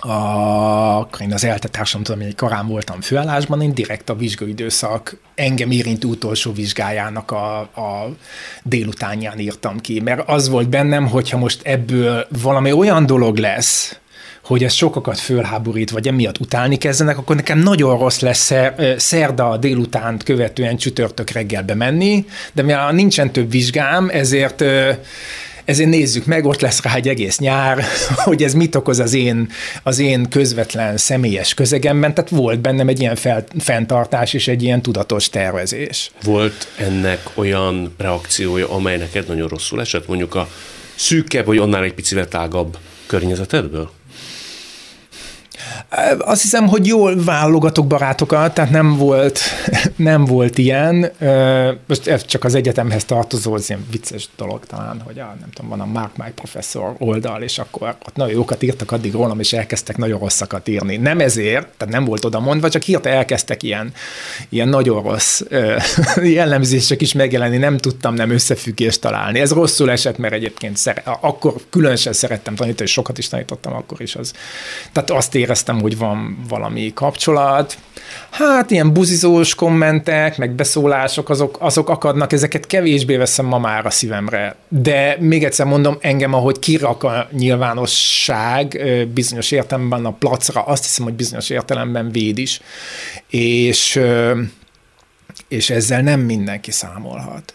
[0.00, 6.08] a, én az ELTE társadalom, egy karán voltam főállásban, én direkt a vizsgaidőszak engem érintő
[6.08, 8.16] utolsó vizsgájának a, a
[8.62, 14.00] délutánján írtam ki, mert az volt bennem, hogyha most ebből valami olyan dolog lesz,
[14.44, 18.52] hogy ez sokakat fölháborít, vagy emiatt utálni kezdenek, akkor nekem nagyon rossz lesz
[18.96, 24.64] szerda délután követően csütörtök reggelbe menni, de mivel nincsen több vizsgám, ezért
[25.70, 27.84] ezért nézzük meg, ott lesz rá egy egész nyár,
[28.24, 29.50] hogy ez mit okoz az én,
[29.82, 34.82] az én közvetlen személyes közegemben, tehát volt bennem egy ilyen fel, fenntartás és egy ilyen
[34.82, 36.10] tudatos tervezés.
[36.22, 40.48] Volt ennek olyan reakciója, amely neked nagyon rosszul esett, mondjuk a
[40.94, 43.90] szűkebb, vagy annál egy picivel tágabb környezetedből?
[46.18, 49.40] Azt hiszem, hogy jól válogatok barátokat, tehát nem volt,
[49.96, 51.10] nem volt ilyen.
[51.86, 55.70] Most ez csak az egyetemhez tartozó, az ilyen vicces dolog talán, hogy a, nem tudom,
[55.70, 59.52] van a Mark My Professor oldal, és akkor ott nagyon jókat írtak addig rólam, és
[59.52, 60.96] elkezdtek nagyon rosszakat írni.
[60.96, 63.92] Nem ezért, tehát nem volt oda mondva, csak hirtelen elkezdtek ilyen,
[64.48, 65.40] ilyen nagyon rossz
[66.22, 69.40] jellemzések is megjelenni, nem tudtam nem összefüggést találni.
[69.40, 74.00] Ez rosszul esett, mert egyébként szere, akkor különösen szerettem tanítani, és sokat is tanítottam akkor
[74.00, 74.14] is.
[74.14, 74.32] Az.
[74.92, 77.78] Tehát azt éreztem, hogy van valami kapcsolat.
[78.30, 83.90] Hát ilyen buzizós kommentek, meg beszólások, azok, azok akadnak, ezeket kevésbé veszem ma már a
[83.90, 84.56] szívemre.
[84.68, 88.80] De még egyszer mondom, engem, ahogy kirak a nyilvánosság
[89.14, 92.60] bizonyos értelemben a placra, azt hiszem, hogy bizonyos értelemben véd is.
[93.28, 94.00] És,
[95.48, 97.54] és ezzel nem mindenki számolhat.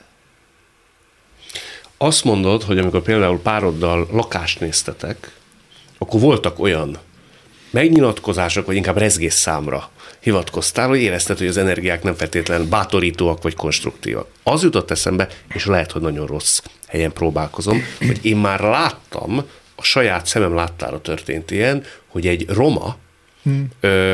[1.97, 5.31] Azt mondod, hogy amikor például pároddal lakást néztetek,
[5.97, 6.97] akkor voltak olyan
[7.75, 13.55] megnyilatkozások, vagy inkább rezgés számra hivatkoztál, hogy érezted, hogy az energiák nem feltétlenül bátorítóak vagy
[13.55, 14.27] konstruktívak.
[14.43, 19.45] Az jutott eszembe, és lehet, hogy nagyon rossz helyen próbálkozom, hogy én már láttam,
[19.75, 22.95] a saját szemem láttára történt ilyen, hogy egy roma,
[23.43, 23.67] hmm.
[23.79, 24.13] ö,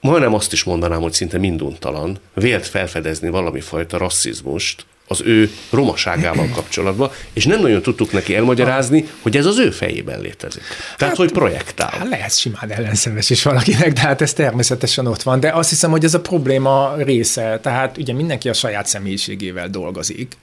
[0.00, 6.48] majdnem azt is mondanám, hogy szinte minduntalan, vélt felfedezni valami fajta rasszizmust az ő romaságával
[6.54, 10.62] kapcsolatban, és nem nagyon tudtuk neki elmagyarázni, hogy ez az ő fejében létezik.
[10.62, 11.90] Tehát, hát, hogy projektál.
[11.90, 15.40] Hát lehet simán ellenszenves is valakinek, de hát ez természetesen ott van.
[15.40, 17.58] De azt hiszem, hogy ez a probléma része.
[17.62, 20.36] Tehát ugye mindenki a saját személyiségével dolgozik.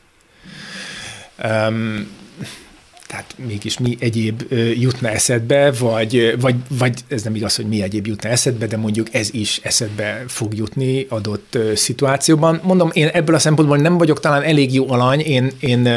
[1.43, 2.07] Um,
[3.13, 4.43] tehát mégis mi egyéb
[4.73, 9.07] jutna eszedbe, vagy, vagy, vagy ez nem igaz, hogy mi egyéb jutna eszedbe, de mondjuk
[9.11, 12.59] ez is eszedbe fog jutni adott szituációban.
[12.63, 15.89] Mondom, én ebből a szempontból nem vagyok talán elég jó alany, én, én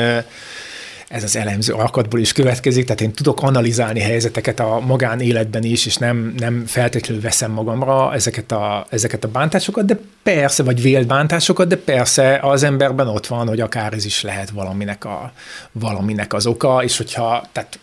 [1.08, 5.96] ez az elemző alkatból is következik, tehát én tudok analizálni helyzeteket a magánéletben is, és
[5.96, 11.68] nem, nem feltétlenül veszem magamra ezeket a, ezeket a bántásokat, de persze, vagy vélt bántásokat,
[11.68, 15.32] de persze az emberben ott van, hogy akár ez is lehet valaminek, a,
[15.72, 17.78] valaminek az oka, és hogyha tehát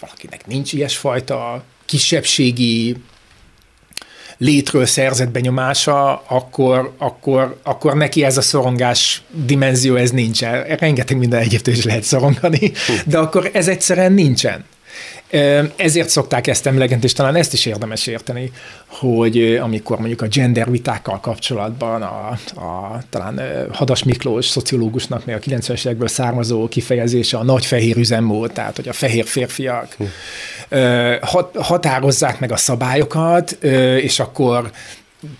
[0.00, 2.96] valakinek nincs ilyesfajta kisebbségi
[4.38, 10.64] létről szerzett benyomása, akkor, akkor, akkor neki ez a szorongás dimenzió, ez nincsen.
[10.64, 12.72] Rengeteg minden egyébként is lehet szorongani,
[13.04, 14.64] de akkor ez egyszerűen nincsen.
[15.76, 18.52] Ezért szokták ezt emlegetni, és talán ezt is érdemes érteni,
[18.86, 22.28] hogy amikor mondjuk a gender vitákkal kapcsolatban a,
[22.60, 23.40] a talán
[23.72, 28.88] Hadas Miklós szociológusnak még a 90-es évekből származó kifejezése a nagy fehér üzemmód, tehát hogy
[28.88, 29.96] a fehér férfiak
[31.20, 33.50] hat, határozzák meg a szabályokat,
[34.00, 34.70] és akkor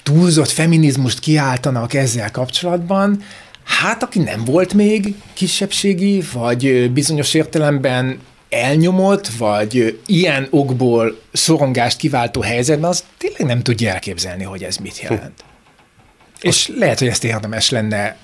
[0.03, 3.23] túlzott feminizmust kiáltanak ezzel kapcsolatban,
[3.69, 8.19] Hát, aki nem volt még kisebbségi, vagy bizonyos értelemben
[8.49, 15.01] elnyomott, vagy ilyen okból szorongást kiváltó helyzetben, az tényleg nem tudja elképzelni, hogy ez mit
[15.01, 15.45] jelent.
[16.41, 16.49] Hm.
[16.49, 18.17] És lehet, hogy ezt érdemes lenne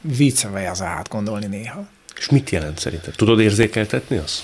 [0.00, 1.86] viccelve az átgondolni néha.
[2.18, 3.14] És mit jelent szerinted?
[3.16, 4.40] Tudod érzékeltetni azt?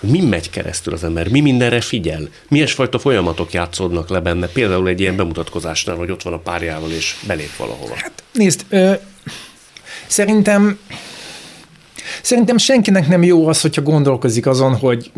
[0.00, 1.28] Mi megy keresztül az ember?
[1.28, 2.28] Mi mindenre figyel?
[2.48, 4.46] Milyen fajta folyamatok játszódnak le benne?
[4.46, 7.94] Például egy ilyen bemutatkozásnál, hogy ott van a párjával és belép valahova.
[7.94, 8.92] Hát nézd, ö,
[10.06, 10.78] szerintem
[12.22, 15.10] Szerintem senkinek nem jó az, hogyha gondolkozik azon, hogy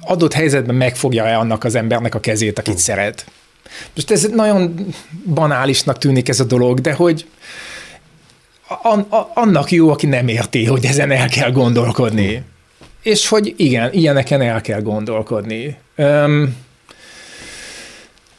[0.00, 2.76] adott helyzetben megfogja-e annak az embernek a kezét, akit mm.
[2.76, 3.26] szeret.
[3.94, 4.86] Most ez nagyon
[5.34, 7.26] banálisnak tűnik ez a dolog, de hogy
[9.34, 12.36] annak jó, aki nem érti, hogy ezen el kell gondolkodni.
[12.36, 12.40] Mm.
[13.02, 15.76] És hogy igen, ilyeneken el kell gondolkodni.
[15.96, 16.56] Um,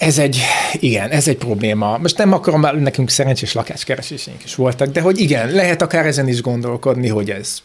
[0.04, 0.39] ez egy,
[0.74, 1.97] igen, ez egy probléma.
[1.97, 6.41] Most nem akarom, nekünk szerencsés lakáskereséseink is voltak, de hogy igen, lehet akár ezen is
[6.41, 7.62] gondolkodni, hogy ez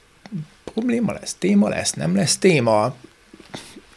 [0.65, 2.95] probléma lesz, téma lesz, nem lesz téma,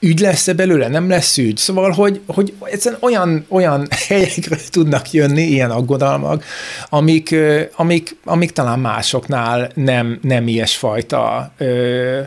[0.01, 1.57] ügy lesz-e belőle, nem lesz ügy.
[1.57, 6.43] Szóval, hogy, hogy egyszerűen olyan, olyan helyekre tudnak jönni ilyen aggodalmak,
[6.89, 7.35] amik,
[7.75, 12.19] amik, amik talán másoknál nem, nem ilyesfajta ö,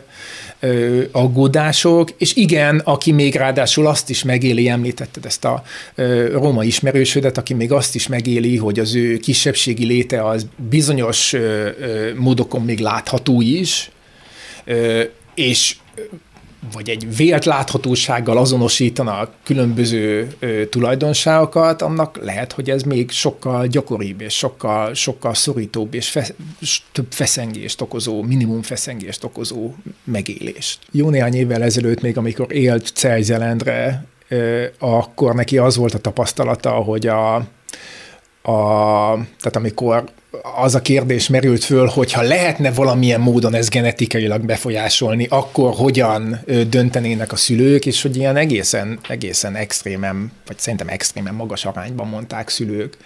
[0.59, 5.63] ö, aggódások, és igen, aki még ráadásul azt is megéli, említetted ezt a
[5.95, 11.33] ö, roma ismerősödet, aki még azt is megéli, hogy az ő kisebbségi léte az bizonyos
[11.33, 13.91] ö, ö, módokon még látható is,
[14.65, 15.03] ö,
[15.35, 15.75] és
[16.73, 24.21] vagy egy vélt láthatósággal azonosítanak különböző ö, tulajdonságokat, annak lehet, hogy ez még sokkal gyakoribb,
[24.21, 26.27] és sokkal, sokkal szorítóbb, és fe,
[26.91, 30.79] több feszengést okozó, minimum feszengést okozó megélést.
[30.91, 34.05] Jó néhány évvel ezelőtt, még amikor élt Celjelendre,
[34.79, 37.47] akkor neki az volt a tapasztalata, hogy a,
[38.45, 40.03] a, tehát amikor
[40.55, 46.39] az a kérdés merült föl, hogyha lehetne valamilyen módon ez genetikailag befolyásolni, akkor hogyan
[46.69, 52.49] döntenének a szülők, és hogy ilyen egészen, egészen extrémen, vagy szerintem extrémen magas arányban mondták
[52.49, 52.97] szülők,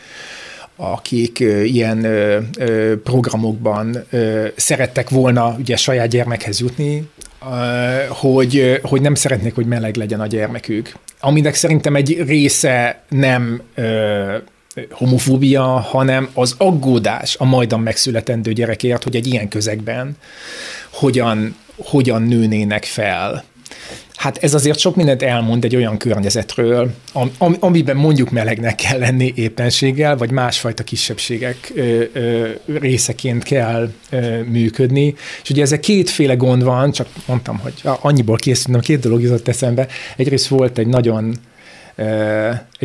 [0.75, 2.07] akik ilyen
[3.03, 4.05] programokban
[4.55, 7.09] szerettek volna ugye saját gyermekhez jutni,
[8.09, 10.93] hogy, hogy nem szeretnék, hogy meleg legyen a gyermekük.
[11.19, 13.61] Aminek szerintem egy része nem
[14.91, 20.17] homofóbia, hanem az aggódás a majdan megszületendő gyerekért, hogy egy ilyen közegben
[20.89, 23.43] hogyan, hogyan nőnének fel.
[24.19, 26.91] Hát ez azért sok mindent elmond egy olyan környezetről,
[27.37, 32.49] am, amiben mondjuk melegnek kell lenni éppenséggel, vagy másfajta kisebbségek ö,
[32.79, 33.91] részeként kell
[34.45, 35.15] működni.
[35.43, 39.87] És ugye ezek kétféle gond van, csak mondtam, hogy annyiból készültem, két dolog jutott eszembe.
[40.15, 41.35] Egyrészt volt egy nagyon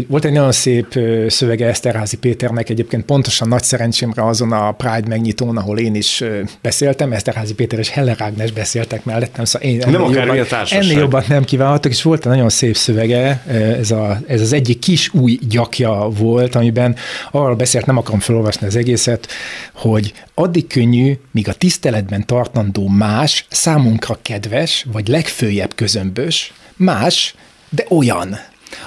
[0.08, 0.98] volt egy nagyon szép
[1.28, 6.24] szövege Eszterházi Péternek, egyébként pontosan nagy szerencsémre azon a Pride megnyitón, ahol én is
[6.62, 11.24] beszéltem, Eszterházi Péter és Heller Ágnes beszéltek mellettem, szóval én nem ennél, jobban, ennél jobban
[11.28, 13.42] nem kívánhatok, és volt egy nagyon szép szövege,
[13.78, 16.96] ez, a, ez az egyik kis új gyakja volt, amiben
[17.30, 19.28] arról beszélt, nem akarom felolvasni az egészet,
[19.72, 27.34] hogy addig könnyű, míg a tiszteletben tartandó más számunkra kedves, vagy legfőjebb közömbös, más,
[27.68, 28.38] de olyan.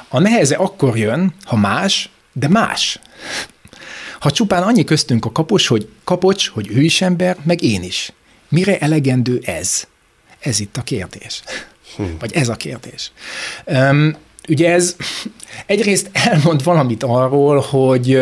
[0.07, 2.99] A neheze akkor jön, ha más, de más.
[4.19, 8.11] Ha csupán annyi köztünk a kapocs, hogy kapocs, hogy ő is ember, meg én is.
[8.49, 9.87] Mire elegendő ez?
[10.39, 11.41] Ez itt a kérdés.
[11.95, 12.03] Hm.
[12.19, 13.11] Vagy ez a kérdés.
[13.65, 14.15] Um,
[14.49, 14.95] ugye ez
[15.65, 18.19] egyrészt elmond valamit arról, hogy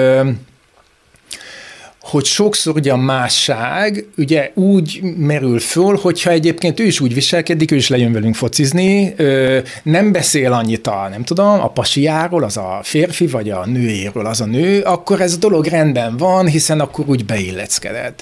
[2.06, 7.72] hogy sokszor ugye a másság ugye úgy merül föl, hogyha egyébként ő is úgy viselkedik,
[7.72, 12.58] ő is lejön velünk focizni, ö, nem beszél annyit a, nem tudom, a pasiáról, az
[12.58, 16.80] a férfi, vagy a nőjéről az a nő, akkor ez a dolog rendben van, hiszen
[16.80, 18.14] akkor úgy beilleckeded.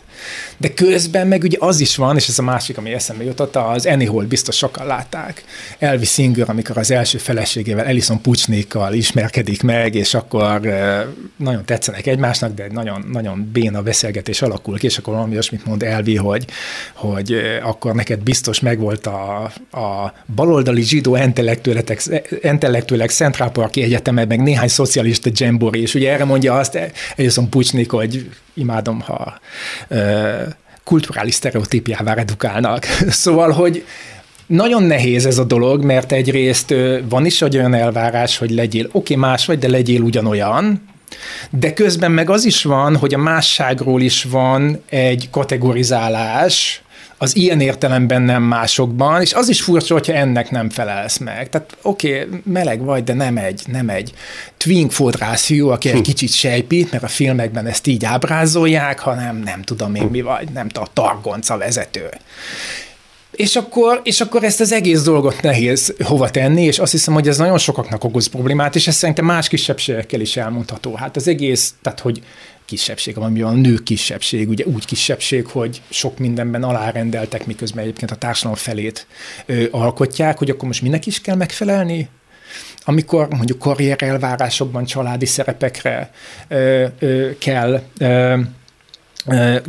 [0.57, 3.85] De közben meg ugye az is van, és ez a másik, ami eszembe jutott, az
[3.85, 5.43] Annie biztos sokan látták.
[5.79, 10.61] Elvis Singer, amikor az első feleségével, Alison Pucsnékkal ismerkedik meg, és akkor
[11.37, 15.83] nagyon tetszenek egymásnak, de nagyon, nagyon béna beszélgetés alakul ki, és akkor valami olyasmit mond
[15.83, 16.45] Elvi, hogy,
[16.93, 21.17] hogy akkor neked biztos megvolt a, a baloldali zsidó
[22.41, 26.79] intellektuelek Central Parki Egyetemen, meg néhány szocialista dzsembori, és ugye erre mondja azt
[27.17, 29.39] Alison Pucsnék, hogy imádom, ha
[30.83, 32.85] kulturális sztereotípiává redukálnak.
[33.23, 33.85] Szóval, hogy
[34.45, 36.73] nagyon nehéz ez a dolog, mert egyrészt
[37.09, 40.81] van is egy olyan elvárás, hogy legyél, oké, okay, más vagy, de legyél ugyanolyan,
[41.49, 46.83] de közben meg az is van, hogy a másságról is van egy kategorizálás,
[47.23, 51.49] az ilyen értelemben nem másokban, és az is furcsa, hogyha ennek nem felelsz meg.
[51.49, 54.13] Tehát oké, okay, meleg vagy, de nem egy, nem egy
[54.57, 56.01] twink fodrászfiú, aki egy hm.
[56.01, 60.67] kicsit sejpít, mert a filmekben ezt így ábrázolják, hanem nem tudom én mi vagy, nem
[60.67, 62.09] tudom, a targonca vezető.
[63.35, 67.27] És akkor, és akkor ezt az egész dolgot nehéz hova tenni, és azt hiszem, hogy
[67.27, 70.95] ez nagyon sokaknak okoz problémát, és ez szerintem más kisebbségekkel is elmondható.
[70.95, 72.21] Hát az egész, tehát hogy
[72.65, 78.15] kisebbség, ami a nő kisebbség, ugye úgy kisebbség, hogy sok mindenben alárendeltek, miközben egyébként a
[78.15, 79.07] társadalom felét
[79.45, 82.09] ö, alkotják, hogy akkor most minek is kell megfelelni?
[82.85, 86.11] Amikor mondjuk karrier elvárásokban családi szerepekre
[86.47, 88.39] ö, ö, kell ö,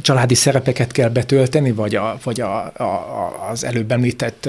[0.03, 4.49] családi szerepeket kell betölteni, vagy, a, vagy a, a, az előbb említett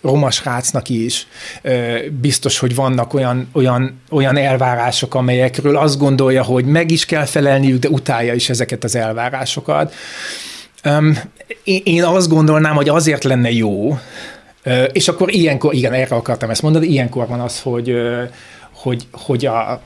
[0.00, 1.26] romas rácnak is
[2.20, 7.78] biztos, hogy vannak olyan, olyan, olyan elvárások, amelyekről azt gondolja, hogy meg is kell felelniük,
[7.78, 9.94] de utálja is ezeket az elvárásokat.
[11.64, 13.98] Én azt gondolnám, hogy azért lenne jó,
[14.92, 17.94] és akkor ilyenkor, igen, erre akartam ezt mondani, ilyenkor van az, hogy,
[18.72, 19.80] hogy, hogy a,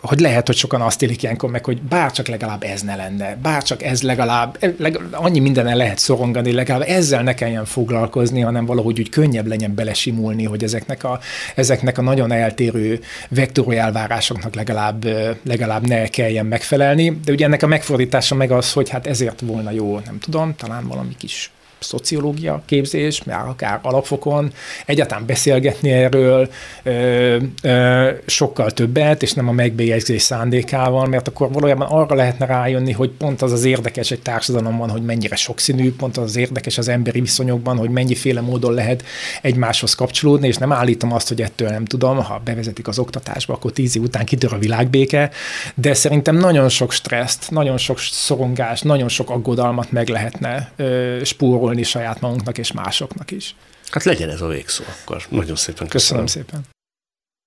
[0.00, 3.82] hogy lehet, hogy sokan azt élik ilyenkor meg, hogy bárcsak legalább ez ne lenne, bárcsak
[3.82, 9.08] ez legalább, legalább annyi mindenen lehet szorongani, legalább ezzel ne kelljen foglalkozni, hanem valahogy úgy
[9.08, 11.20] könnyebb legyen belesimulni, hogy ezeknek a,
[11.54, 15.04] ezeknek a nagyon eltérő vektori elvárásoknak legalább,
[15.42, 17.20] legalább ne kelljen megfelelni.
[17.24, 20.86] De ugye ennek a megfordítása meg az, hogy hát ezért volna jó, nem tudom, talán
[20.88, 24.52] valami kis szociológia képzés, mert akár alapfokon,
[24.86, 26.48] egyáltalán beszélgetni erről
[26.82, 32.92] ö, ö, sokkal többet, és nem a megbélyegzés szándékával, mert akkor valójában arra lehetne rájönni,
[32.92, 36.88] hogy pont az az érdekes egy társadalomban, hogy mennyire sokszínű, pont az az érdekes az
[36.88, 39.04] emberi viszonyokban, hogy mennyiféle módon lehet
[39.42, 43.72] egymáshoz kapcsolódni, és nem állítom azt, hogy ettől nem tudom, ha bevezetik az oktatásba, akkor
[43.72, 45.30] tíz év után kitör a világbéke,
[45.74, 51.67] de szerintem nagyon sok stresszt, nagyon sok szorongást, nagyon sok aggodalmat meg lehetne ö, spórolni
[51.68, 53.54] gyakorolni saját magunknak és másoknak is.
[53.90, 55.22] Hát legyen ez a végszó akkor.
[55.28, 56.24] Nagyon szépen köszönöm.
[56.24, 56.66] Köszönöm szépen.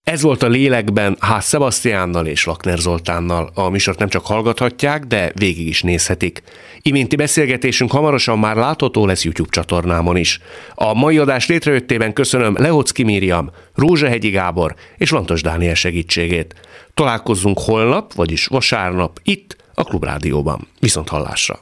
[0.07, 3.51] Ez volt a lélekben Ház Sebastiánnal és Lakner Zoltánnal.
[3.53, 6.43] A műsort nem csak hallgathatják, de végig is nézhetik.
[6.81, 10.39] Iminti beszélgetésünk hamarosan már látható lesz YouTube csatornámon is.
[10.75, 16.55] A mai adás létrejöttében köszönöm Leocki Miriam, Rózsahegyi Gábor és Lantos Dániel segítségét.
[16.93, 20.67] Találkozzunk holnap, vagyis vasárnap itt a Klubrádióban.
[20.79, 21.59] Viszont hallásra!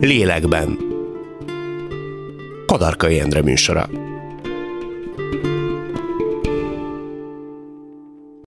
[0.00, 0.78] Lélekben
[2.66, 3.88] Kadarkai Endre műsora.